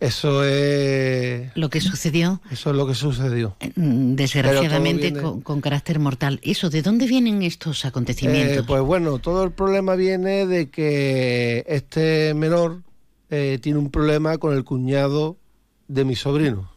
[0.00, 1.50] Eso es...
[1.56, 3.56] Lo que sucedió, Eso es lo que sucedió.
[3.74, 6.38] mm, desgraciadamente, viene- con carácter mortal.
[6.44, 8.58] ¿Eso de dónde vienen estos acontecimientos?
[8.58, 12.82] Eh, pues bueno, todo el problema viene de que este menor
[13.30, 15.36] eh, tiene un problema con el cuñado
[15.88, 16.70] de mi sobrino.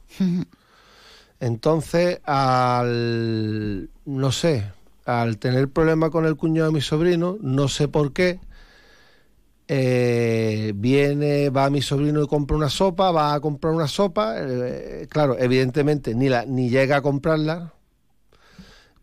[1.39, 4.65] Entonces, al, no sé,
[5.05, 8.39] al tener problema con el cuñado de mi sobrino, no sé por qué,
[9.73, 15.07] eh, viene, va mi sobrino y compra una sopa, va a comprar una sopa, eh,
[15.09, 17.71] claro, evidentemente ni, la, ni llega a comprarla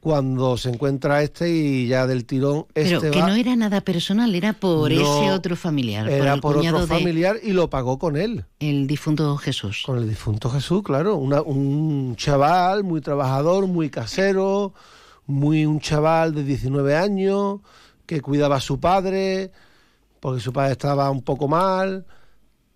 [0.01, 3.81] cuando se encuentra este y ya del tirón Pero este que va, no era nada
[3.81, 6.07] personal, era por No, ese otro familiar.
[6.09, 8.45] era el por otro familiar y lo pagó con él.
[8.61, 9.83] El difunto Jesús.
[9.87, 11.17] Con el difunto Jesús, claro.
[11.17, 14.73] Una- un chaval muy trabajador, muy casero,
[15.27, 17.61] muy un chaval de 19 años
[18.07, 19.51] que cuidaba a su padre
[20.21, 22.07] porque su padre estaba un poco mal.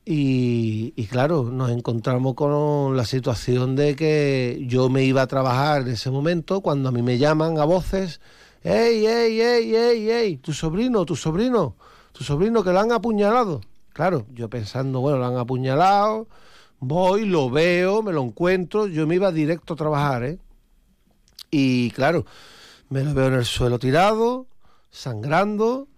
[0.04, 5.82] Y, y claro, nos encontramos con la situación de que yo me iba a trabajar
[5.82, 8.20] en ese momento cuando a mí me llaman a voces,
[8.64, 10.36] ¡Ey, ey, ey, ey, ey!
[10.36, 11.74] Tu sobrino, tu sobrino,
[12.12, 13.60] tu sobrino que lo han apuñalado.
[13.92, 16.28] Claro, yo pensando, bueno, lo han apuñalado,
[16.78, 20.38] voy, lo veo, me lo encuentro, yo me iba directo a trabajar, ¿eh?
[21.50, 22.24] Y claro,
[22.88, 24.46] me lo veo en el suelo tirado,
[24.90, 25.88] sangrando,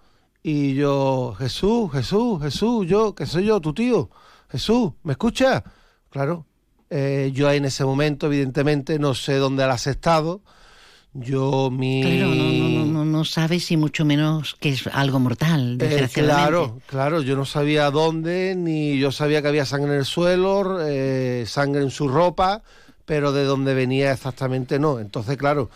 [0.46, 4.10] y yo, Jesús, Jesús, Jesús, yo, que soy yo, tu tío,
[4.50, 5.62] Jesús, ¿me escuchas?
[6.10, 6.44] Claro,
[6.90, 10.42] eh, yo en ese momento, evidentemente, no sé dónde has estado.
[11.14, 12.02] Yo, mi.
[12.02, 16.08] Claro, no, no, no, no, no sabes y mucho menos que es algo mortal, Eh,
[16.12, 20.78] claro, claro, yo no sabía dónde, ni yo sabía que había sangre en el suelo,
[20.82, 22.62] eh, sangre en su ropa,
[23.06, 24.98] pero de dónde venía exactamente no.
[25.00, 25.70] Entonces, claro,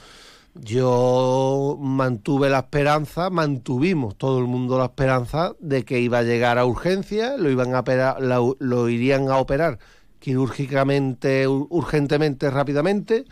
[0.55, 6.59] yo mantuve la esperanza, mantuvimos todo el mundo la esperanza de que iba a llegar
[6.59, 9.79] a urgencia, lo iban a operar, lo, lo irían a operar
[10.19, 13.25] quirúrgicamente, ur- urgentemente, rápidamente,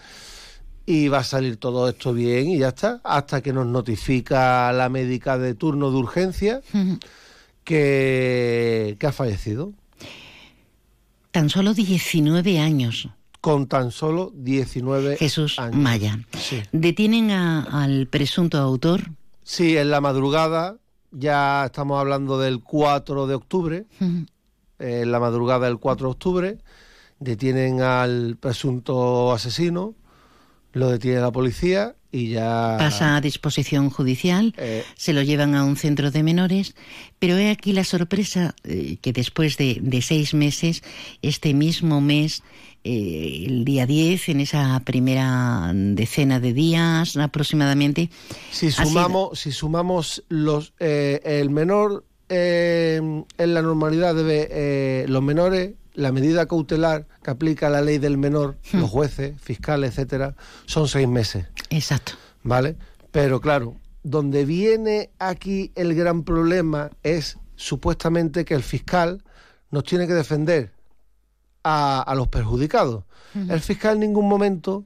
[0.87, 4.89] y va a salir todo esto bien y ya está, hasta que nos notifica la
[4.89, 6.61] médica de turno de urgencia
[7.65, 9.73] que, que ha fallecido.
[11.33, 13.09] Tan solo 19 años.
[13.47, 15.77] Con tan solo 19 Jesús años.
[15.77, 16.19] Maya.
[16.37, 16.63] Sí.
[16.73, 19.13] Detienen a- al presunto autor.
[19.45, 20.79] Sí, en la madrugada,
[21.13, 23.85] ya estamos hablando del 4 de octubre,
[24.81, 26.59] en la madrugada del 4 de octubre,
[27.21, 29.95] detienen al presunto asesino,
[30.73, 32.75] lo detiene la policía y ya...
[32.81, 34.83] Pasa a disposición judicial, Eh.
[34.97, 36.75] se lo llevan a un centro de menores,
[37.21, 40.83] pero he aquí la sorpresa eh, que después de, de seis meses,
[41.23, 42.43] este mismo mes,
[42.87, 48.11] eh, el día 10, en esa primera decena de días aproximadamente,
[48.53, 53.01] Si sumamos, si sumamos los, eh, el menor eh,
[53.39, 58.57] en la normalidad eh, los menores, la medida cautelar que aplica la ley del menor,
[58.73, 58.81] Hmm.
[58.81, 61.47] los jueces, fiscales, etcétera, son seis meses.
[61.71, 62.13] Exacto.
[62.43, 62.77] ¿Vale?
[63.11, 69.25] Pero claro, donde viene aquí el gran problema es supuestamente que el fiscal
[69.71, 70.76] nos tiene que defender
[71.69, 73.05] a, a los perjudicados.
[73.35, 74.85] El fiscal en ningún momento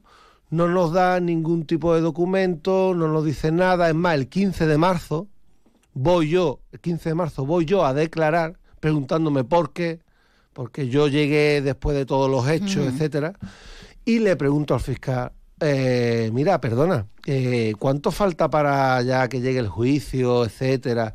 [0.49, 3.89] no nos da ningún tipo de documento, no nos dice nada.
[3.89, 5.29] Es más, el 15 de marzo
[5.93, 10.01] voy yo, el 15 de marzo voy yo a declarar preguntándome por qué,
[10.53, 13.35] porque yo llegué después de todos los hechos, etcétera,
[14.05, 19.59] y le pregunto al fiscal, eh, mira, perdona, eh, ¿cuánto falta para ya que llegue
[19.59, 21.13] el juicio, etcétera?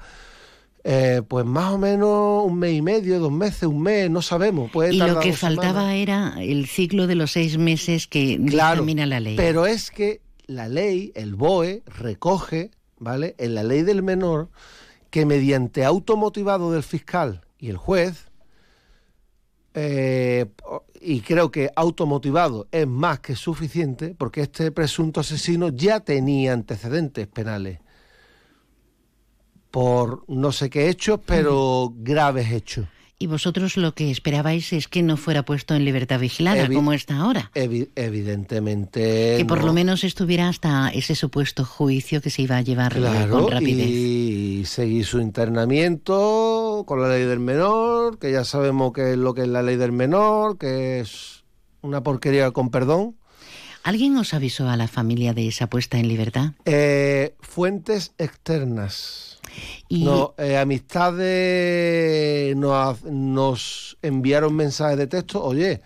[0.88, 4.70] Eh, pues más o menos un mes y medio, dos meses, un mes, no sabemos.
[4.70, 5.96] Puede y lo que faltaba semanas.
[5.96, 9.36] era el ciclo de los seis meses que Claro, dictamina la ley.
[9.36, 12.70] Pero es que la ley, el BOE, recoge,
[13.00, 13.34] ¿vale?
[13.40, 14.52] En la ley del menor,
[15.10, 18.28] que mediante automotivado del fiscal y el juez,
[19.74, 20.46] eh,
[21.02, 27.26] y creo que automotivado es más que suficiente, porque este presunto asesino ya tenía antecedentes
[27.26, 27.80] penales
[29.76, 32.86] por no sé qué hechos, pero graves hechos.
[33.20, 36.94] Y vosotros lo que esperabais es que no fuera puesto en libertad vigilada, Evi- como
[36.94, 37.52] está ahora.
[37.56, 39.36] Evi- evidentemente.
[39.38, 39.68] Que por no.
[39.68, 43.88] lo menos estuviera hasta ese supuesto juicio que se iba a llevar Claro, con rapidez.
[43.90, 49.34] y seguir su internamiento con la ley del menor, que ya sabemos qué es lo
[49.34, 51.44] que es la ley del menor, que es
[51.82, 53.16] una porquería con perdón.
[53.84, 56.52] ¿Alguien os avisó a la familia de esa puesta en libertad?
[56.66, 59.35] Eh, fuentes externas.
[59.90, 65.82] No, eh, amistades nos, nos enviaron mensajes de texto, oye,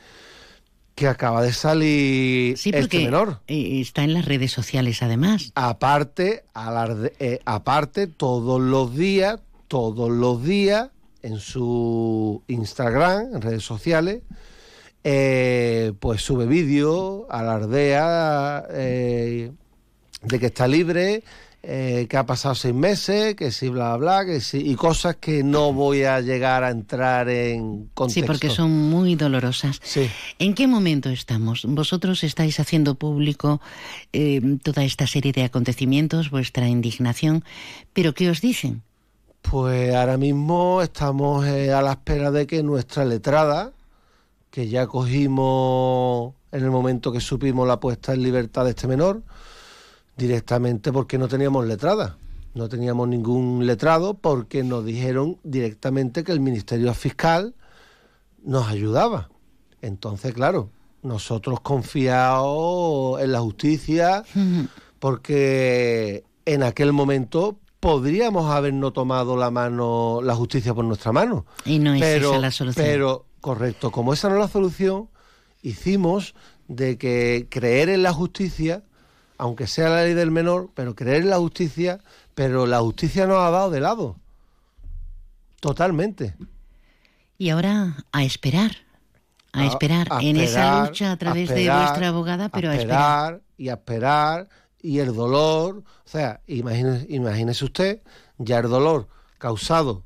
[0.96, 3.42] que acaba de salir Sí, este menor.
[3.48, 5.52] eh, está en las redes sociales además.
[5.56, 10.90] Aparte, alarde- eh, aparte, todos los días, todos los días,
[11.22, 14.22] en su Instagram, en redes sociales,
[15.04, 19.52] eh, pues sube vídeos, alardea eh,
[20.22, 21.24] de que está libre,
[21.62, 25.44] eh, que ha pasado seis meses, que sí, bla, bla, que sí, y cosas que
[25.44, 28.22] no voy a llegar a entrar en contexto.
[28.22, 29.82] Sí, porque son muy dolorosas.
[30.40, 31.66] ¿En qué momento estamos?
[31.68, 33.60] Vosotros estáis haciendo público
[34.14, 37.44] eh, toda esta serie de acontecimientos, vuestra indignación,
[37.92, 38.84] pero ¿qué os dicen?
[39.42, 43.74] Pues ahora mismo estamos eh, a la espera de que nuestra letrada,
[44.50, 49.24] que ya cogimos en el momento que supimos la puesta en libertad de este menor,
[50.20, 52.18] directamente porque no teníamos letrada.
[52.54, 57.56] No teníamos ningún letrado porque nos dijeron directamente que el Ministerio Fiscal
[58.44, 59.30] nos ayudaba.
[59.82, 60.70] Entonces, claro,
[61.02, 64.24] nosotros confiados en la justicia,
[65.00, 71.46] porque en aquel momento podríamos habernos tomado la mano, la justicia por nuestra mano.
[71.66, 72.86] Y no es pero, esa la solución.
[72.86, 75.08] Pero, correcto, como esa no es la solución,
[75.62, 76.36] hicimos
[76.68, 78.84] de que creer en la justicia,
[79.40, 82.00] aunque sea la ley del menor, pero creer en la justicia,
[82.36, 84.16] pero la justicia nos ha dado de lado.
[85.60, 86.36] Totalmente.
[87.38, 88.72] Y ahora a esperar,
[89.54, 92.74] a, A- esperar a en esa lucha a través a de vuestra abogada, pero a
[92.74, 93.00] a esperar.
[93.34, 94.50] esperar y a esperar
[94.82, 98.02] y el dolor, o sea, imagínese, imagínese usted
[98.38, 100.04] ya el dolor causado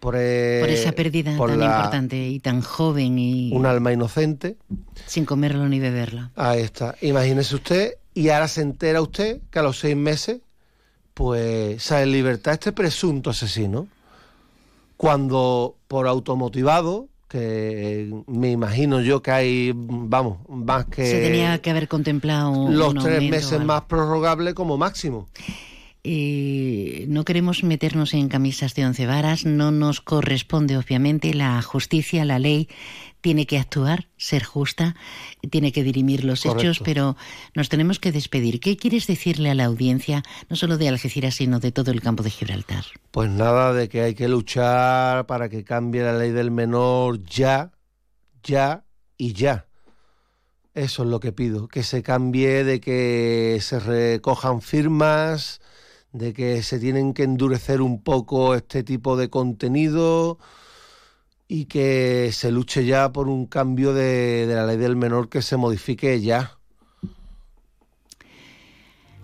[0.00, 3.92] por, eh, Por esa pérdida por tan la- importante y tan joven y un alma
[3.92, 4.56] inocente.
[5.06, 6.30] sin comerlo ni beberlo.
[6.36, 6.94] Ahí está.
[7.02, 10.40] Imagínese usted, y ahora se entera usted que a los seis meses,
[11.14, 13.88] pues sale en libertad este presunto asesino.
[14.96, 21.70] Cuando por automotivado, que me imagino yo que hay, vamos, más que Se tenía que
[21.70, 23.66] haber contemplado los tres meses algo.
[23.66, 25.28] más prorrogable como máximo.
[26.02, 32.24] Eh, no queremos meternos en camisas de once varas, no nos corresponde, obviamente, la justicia,
[32.24, 32.68] la ley
[33.20, 34.96] tiene que actuar, ser justa,
[35.50, 36.62] tiene que dirimir los Correcto.
[36.62, 37.16] hechos, pero
[37.54, 38.60] nos tenemos que despedir.
[38.60, 42.22] ¿Qué quieres decirle a la audiencia, no solo de Algeciras, sino de todo el campo
[42.22, 42.84] de Gibraltar?
[43.10, 47.72] Pues nada de que hay que luchar para que cambie la ley del menor ya,
[48.42, 48.84] ya
[49.16, 49.66] y ya.
[50.74, 55.60] Eso es lo que pido, que se cambie, de que se recojan firmas,
[56.12, 60.38] de que se tienen que endurecer un poco este tipo de contenido
[61.52, 65.42] y que se luche ya por un cambio de, de la ley del menor que
[65.42, 66.56] se modifique ya.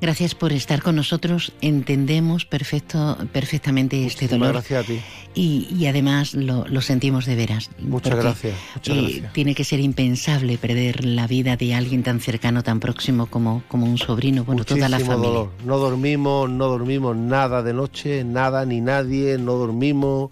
[0.01, 1.53] Gracias por estar con nosotros.
[1.61, 4.53] Entendemos perfecto, perfectamente este Muchísimas dolor.
[4.55, 5.01] gracias a ti.
[5.37, 7.70] Y, y además lo, lo sentimos de veras.
[7.79, 9.33] Muchas porque, gracias, muchas eh, gracias.
[9.33, 13.87] Tiene que ser impensable perder la vida de alguien tan cercano, tan próximo como, como
[13.87, 15.29] un sobrino, bueno, toda la familia.
[15.29, 15.53] dolor.
[15.64, 20.31] No dormimos, no dormimos nada de noche, nada ni nadie, no dormimos.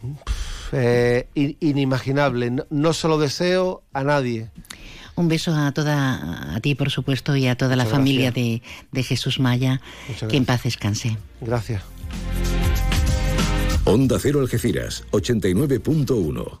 [0.00, 2.50] Pff, eh, in- inimaginable.
[2.50, 4.50] No, no se lo deseo a nadie.
[5.14, 8.62] Un beso a toda, a ti por supuesto, y a toda la familia de,
[8.92, 9.80] de Jesús Maya.
[10.08, 11.16] Muchas Que en paz descanse.
[11.40, 11.82] Gracias.
[13.84, 16.60] Onda Cero Algeciras, 89.1.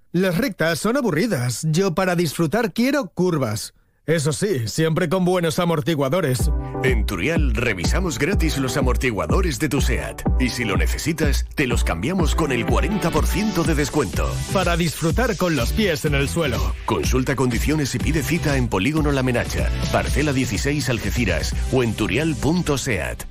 [0.13, 1.65] Las rectas son aburridas.
[1.71, 3.73] Yo para disfrutar quiero curvas.
[4.05, 6.51] Eso sí, siempre con buenos amortiguadores.
[6.83, 10.23] En Turial revisamos gratis los amortiguadores de tu SEAT.
[10.39, 14.29] Y si lo necesitas, te los cambiamos con el 40% de descuento.
[14.51, 16.73] Para disfrutar con los pies en el suelo.
[16.85, 23.23] Consulta condiciones y pide cita en Polígono La Menacha, Parcela 16 Algeciras o en turial.seat.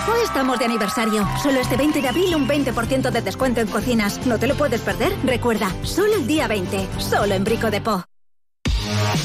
[0.00, 1.26] Po estamos de aniversario.
[1.42, 4.26] Solo este 20 de abril un 20% de descuento en cocinas.
[4.26, 5.12] ¿No te lo puedes perder?
[5.24, 6.88] Recuerda, solo el día 20.
[6.98, 8.04] Solo en Brico de Po.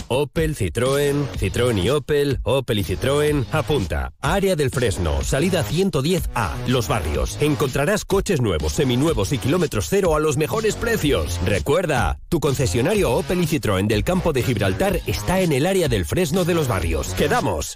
[0.07, 4.11] Opel, Citroën, Citroën y Opel, Opel y Citroën, apunta.
[4.21, 7.37] Área del Fresno, salida 110A, Los Barrios.
[7.41, 11.39] Encontrarás coches nuevos, seminuevos y kilómetros cero a los mejores precios.
[11.45, 16.05] Recuerda, tu concesionario Opel y Citroën del campo de Gibraltar está en el área del
[16.05, 17.13] Fresno de Los Barrios.
[17.13, 17.75] ¡Quedamos!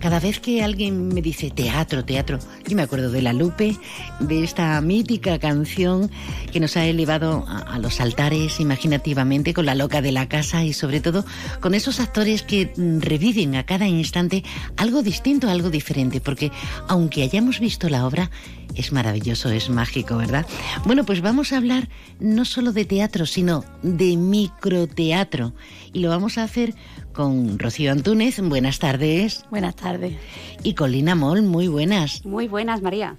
[0.00, 3.76] Cada vez que alguien me dice teatro, teatro, yo me acuerdo de La Lupe,
[4.20, 6.10] de esta mítica canción
[6.52, 10.72] que nos ha elevado a, los altares imaginativamente con la loca de la casa y
[10.72, 11.24] sobre todo
[11.60, 14.44] con esos actores que mm, reviven a cada instante
[14.76, 16.52] algo distinto, algo diferente, porque
[16.88, 18.30] aunque hayamos visto la obra,
[18.74, 20.46] es maravilloso, es mágico, ¿verdad?
[20.84, 21.88] Bueno, pues vamos a hablar
[22.20, 25.54] no solo de teatro, sino de microteatro.
[25.92, 26.74] Y lo vamos a hacer
[27.16, 28.38] con Rocío Antúnez.
[28.40, 29.42] Buenas tardes.
[29.50, 30.14] Buenas tardes.
[30.62, 32.24] Y con Lina Moll, muy buenas.
[32.26, 33.16] Muy buenas, María.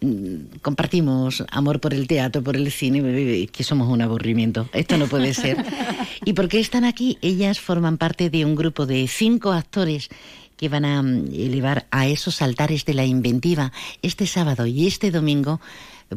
[0.00, 4.68] Mm, Compartimos amor por el teatro, por el cine, que somos un aburrimiento.
[4.72, 5.62] Esto no puede ser.
[6.24, 7.18] ¿Y por qué están aquí?
[7.20, 10.08] Ellas forman parte de un grupo de cinco actores
[10.56, 15.10] que van a mm, elevar a esos altares de la inventiva este sábado y este
[15.10, 15.60] domingo,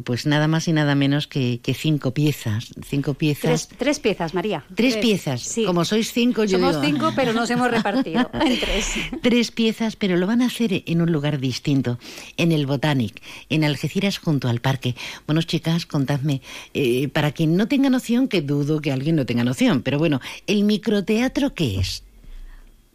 [0.04, 2.72] pues nada más y nada menos que, que cinco piezas.
[2.86, 3.68] Cinco piezas.
[3.68, 4.64] Tres, tres piezas, María.
[4.74, 5.54] Tres piezas.
[5.66, 8.86] Como sois cinco, yo Somos digo- cinco, pero nos hemos repartido en tres.
[9.22, 11.98] Tres piezas, pero lo van a hacer en un lugar distinto,
[12.36, 14.94] en el Botanic, en Algeciras junto al parque.
[15.26, 16.42] Bueno, chicas, contadme,
[16.74, 20.20] eh, para quien no tenga noción, que dudo que alguien no tenga noción, pero bueno,
[20.46, 22.04] ¿el microteatro qué es?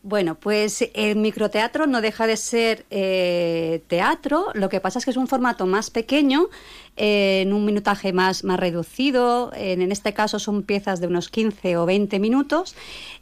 [0.05, 5.11] Bueno, pues el microteatro no deja de ser eh, teatro, lo que pasa es que
[5.11, 6.49] es un formato más pequeño,
[6.97, 11.29] eh, en un minutaje más, más reducido, en, en este caso son piezas de unos
[11.29, 12.75] 15 o 20 minutos.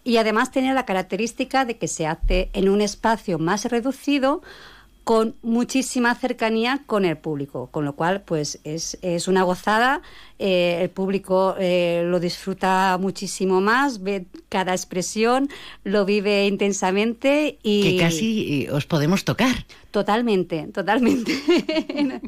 [0.04, 4.42] Y además tiene la característica de que se hace en un espacio más reducido
[5.12, 10.02] con muchísima cercanía con el público, con lo cual pues es, es una gozada,
[10.40, 15.50] eh, el público eh, lo disfruta muchísimo más, ve cada expresión,
[15.84, 17.98] lo vive intensamente y...
[17.98, 19.66] Que casi eh, os podemos tocar.
[19.92, 21.34] Totalmente, totalmente.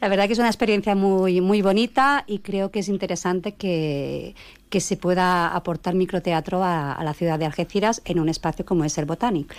[0.00, 4.34] La verdad que es una experiencia muy, muy bonita y creo que es interesante que,
[4.68, 8.84] que se pueda aportar microteatro a, a la ciudad de Algeciras en un espacio como
[8.84, 9.54] es el Botanic.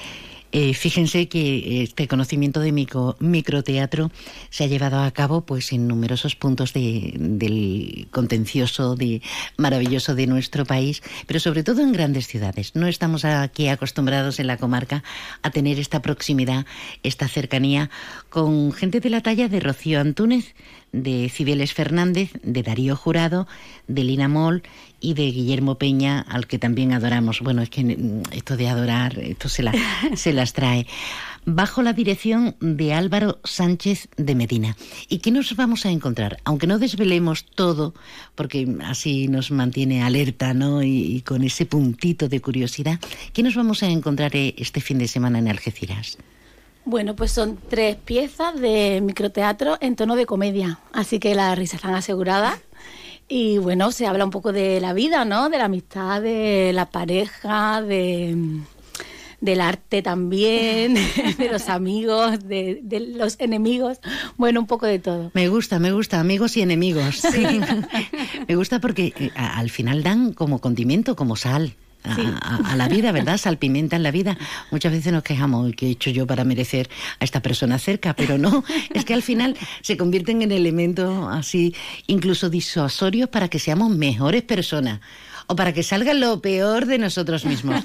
[0.52, 4.10] Eh, fíjense que este conocimiento de micro- microteatro
[4.50, 9.22] se ha llevado a cabo pues en numerosos puntos de- del contencioso de,
[9.58, 12.74] maravilloso de nuestro país, pero sobre todo en grandes ciudades.
[12.74, 15.04] No estamos aquí acostumbrados en la comarca
[15.42, 16.66] a tener esta proximidad,
[17.04, 17.90] esta cercanía
[18.30, 20.56] con gente de la talla de Rocío Antúnez,
[20.94, 23.48] de Cibeles Fernández, de Darío Jurado,
[23.90, 24.64] de Lina Moll
[25.06, 27.42] y de Guillermo Peña, al que también adoramos.
[27.42, 27.98] Bueno, es que
[28.32, 29.74] esto de adorar, esto se, la-
[30.16, 30.88] se las trae.
[31.48, 34.76] Bajo la dirección de Álvaro Sánchez de Medina.
[35.10, 36.38] ¿Y qué nos vamos a encontrar?
[36.44, 37.94] Aunque no desvelemos todo,
[38.34, 40.82] porque así nos mantiene alerta, ¿no?
[40.82, 43.00] Y, y con ese puntito de curiosidad,
[43.32, 46.18] ¿qué nos vamos a encontrar eh, este fin de semana en Algeciras?
[46.84, 51.76] Bueno, pues son tres piezas de microteatro en tono de comedia, así que las risas
[51.76, 52.60] están aseguradas.
[53.28, 55.50] Y bueno, se habla un poco de la vida, ¿no?
[55.50, 58.62] De la amistad, de la pareja, de,
[59.42, 60.96] del arte también,
[61.38, 64.00] de los amigos, de, de los enemigos,
[64.38, 65.32] bueno, un poco de todo.
[65.34, 67.24] Me gusta, me gusta, amigos y enemigos.
[68.48, 71.76] me gusta porque eh, al final dan como condimento, como sal.
[72.06, 72.22] A, Sí.
[72.42, 73.38] a- a la vida, ¿verdad?
[73.38, 74.38] Salpimentan la vida.
[74.72, 76.90] Muchas veces nos quejamos, ¿qué he hecho yo para merecer
[77.20, 78.14] a esta persona cerca?
[78.16, 81.74] Pero no, es que al final se convierten en elementos así,
[82.08, 85.00] incluso disuasorios para que seamos mejores personas
[85.48, 87.84] o para que salga lo peor de nosotros mismos.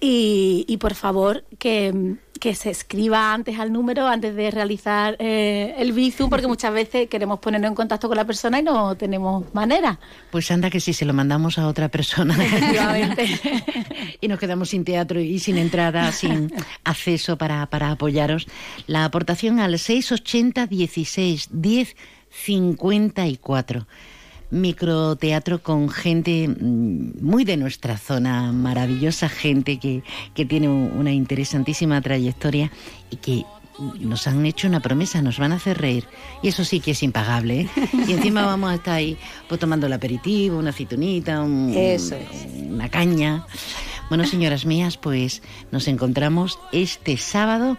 [0.00, 5.76] Y, y por favor, que, que se escriba antes al número, antes de realizar eh,
[5.78, 9.44] el Bizum, porque muchas veces queremos ponernos en contacto con la persona y no tenemos
[9.54, 10.00] manera.
[10.32, 13.28] Pues anda que si se lo mandamos a otra persona Efectivamente.
[14.20, 16.52] y nos quedamos sin teatro y sin entrada, sin
[16.84, 18.48] acceso para, para apoyaros,
[18.88, 21.96] la aportación al 680 16 10
[22.32, 23.86] 54.
[24.50, 30.02] Microteatro con gente mm, muy de nuestra zona, maravillosa gente que,
[30.34, 32.70] que tiene un- una interesantísima trayectoria
[33.10, 33.44] y que
[34.00, 36.04] nos han hecho una promesa, nos van a hacer reír.
[36.42, 37.60] Y eso sí que es impagable.
[37.62, 37.68] ¿eh?
[38.06, 39.16] Y encima vamos a estar ahí
[39.48, 41.72] pues, tomando el aperitivo, una aceitunita, un-
[42.68, 43.46] una caña.
[44.10, 47.78] Bueno, señoras mías, pues nos encontramos este sábado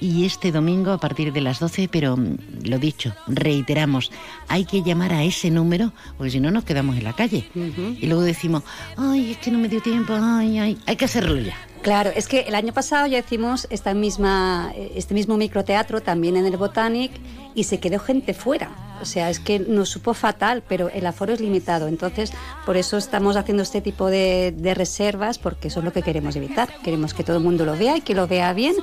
[0.00, 4.10] y este domingo a partir de las 12, pero mm, lo dicho, reiteramos,
[4.48, 7.48] hay que llamar a ese número, porque si no nos quedamos en la calle.
[7.54, 8.62] Y luego decimos,
[8.96, 11.54] ay, es que no me dio tiempo, ay, ay, hay que hacerlo ya.
[11.82, 16.44] Claro, es que el año pasado ya hicimos esta misma, este mismo microteatro también en
[16.44, 17.10] el Botanic
[17.54, 18.70] y se quedó gente fuera.
[19.00, 21.88] O sea, es que nos supo fatal, pero el aforo es limitado.
[21.88, 22.32] Entonces,
[22.66, 26.36] por eso estamos haciendo este tipo de, de reservas, porque eso es lo que queremos
[26.36, 26.68] evitar.
[26.84, 28.74] Queremos que todo el mundo lo vea y que lo vea bien.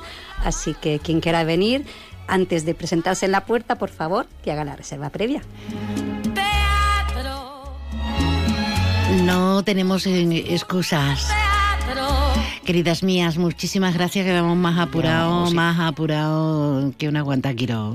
[0.42, 1.86] Así que quien quiera venir,
[2.26, 5.42] antes de presentarse en la puerta, por favor, que haga la reserva previa.
[9.22, 11.28] No tenemos eh, excusas.
[12.68, 17.94] Queridas mías, muchísimas gracias que vamos más apurado, más apurado que una guantaquiro.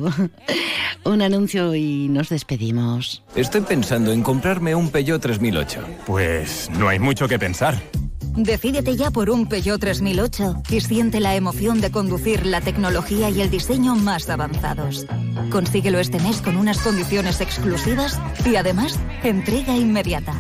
[1.06, 3.22] Un anuncio y nos despedimos.
[3.36, 5.80] Estoy pensando en comprarme un Peugeot 3008.
[6.08, 7.80] Pues no hay mucho que pensar.
[8.36, 13.42] Decídete ya por un Peugeot 3008 y siente la emoción de conducir la tecnología y
[13.42, 15.06] el diseño más avanzados.
[15.52, 20.34] Consíguelo este mes con unas condiciones exclusivas y además entrega inmediata.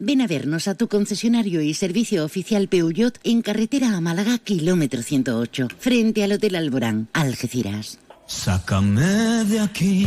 [0.00, 5.02] Ven a vernos a tu concesionario y servicio oficial Peugeot en carretera a Málaga, kilómetro
[5.02, 8.00] 108, frente al Hotel Alborán, Algeciras.
[8.26, 10.04] Sácame de aquí.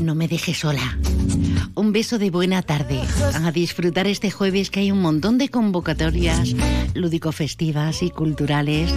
[0.00, 0.98] No me dejes sola.
[1.74, 3.00] Un beso de buena tarde.
[3.42, 6.54] A disfrutar este jueves que hay un montón de convocatorias
[6.94, 8.94] lúdico-festivas y culturales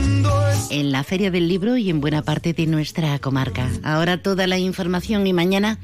[0.70, 3.72] en la Feria del Libro y en buena parte de nuestra comarca.
[3.82, 5.80] Ahora toda la información y mañana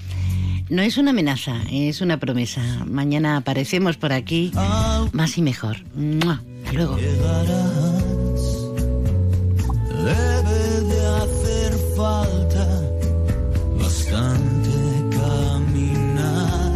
[0.73, 2.61] no es una amenaza, es una promesa.
[2.85, 4.51] Mañana aparecemos por aquí
[5.11, 5.77] más y mejor.
[5.95, 6.41] ¡Mua!
[6.63, 6.95] Hasta luego.
[9.95, 12.67] Debe de hacer falta
[13.79, 14.69] bastante
[15.15, 16.71] caminar.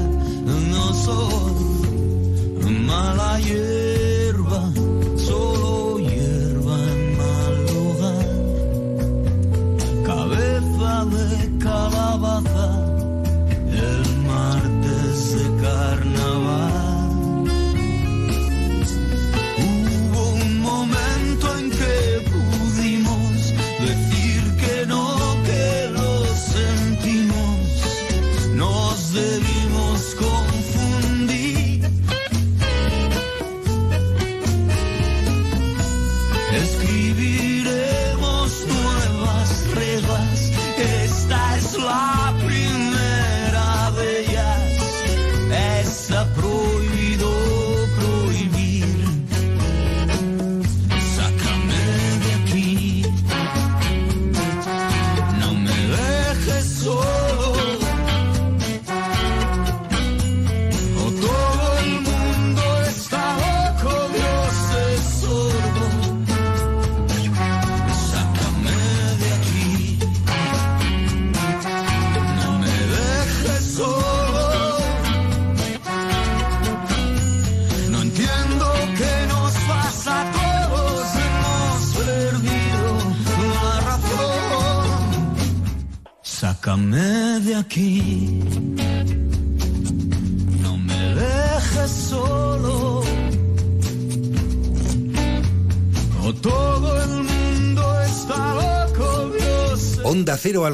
[0.69, 3.39] No soy mala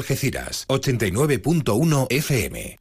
[0.04, 2.76] Algeciras, 89.1 FM.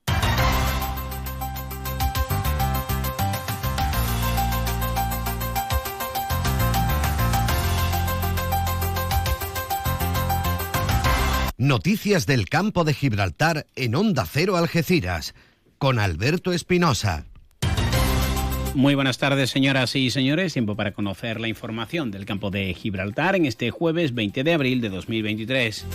[11.57, 15.33] Noticias del campo de Gibraltar en Onda Cero Algeciras,
[15.77, 17.27] con Alberto Espinosa.
[18.75, 20.51] Muy buenas tardes, señoras y señores.
[20.51, 24.81] Tiempo para conocer la información del campo de Gibraltar en este jueves 20 de abril
[24.81, 25.85] de 2023.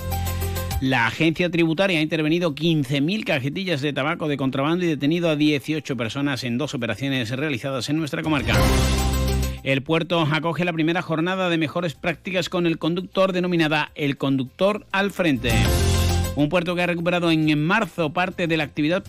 [0.80, 5.96] La agencia tributaria ha intervenido 15.000 cajetillas de tabaco de contrabando y detenido a 18
[5.96, 8.54] personas en dos operaciones realizadas en nuestra comarca.
[9.64, 14.86] El puerto acoge la primera jornada de mejores prácticas con el conductor denominada El Conductor
[14.92, 15.50] al Frente.
[16.36, 19.02] Un puerto que ha recuperado en marzo parte de la actividad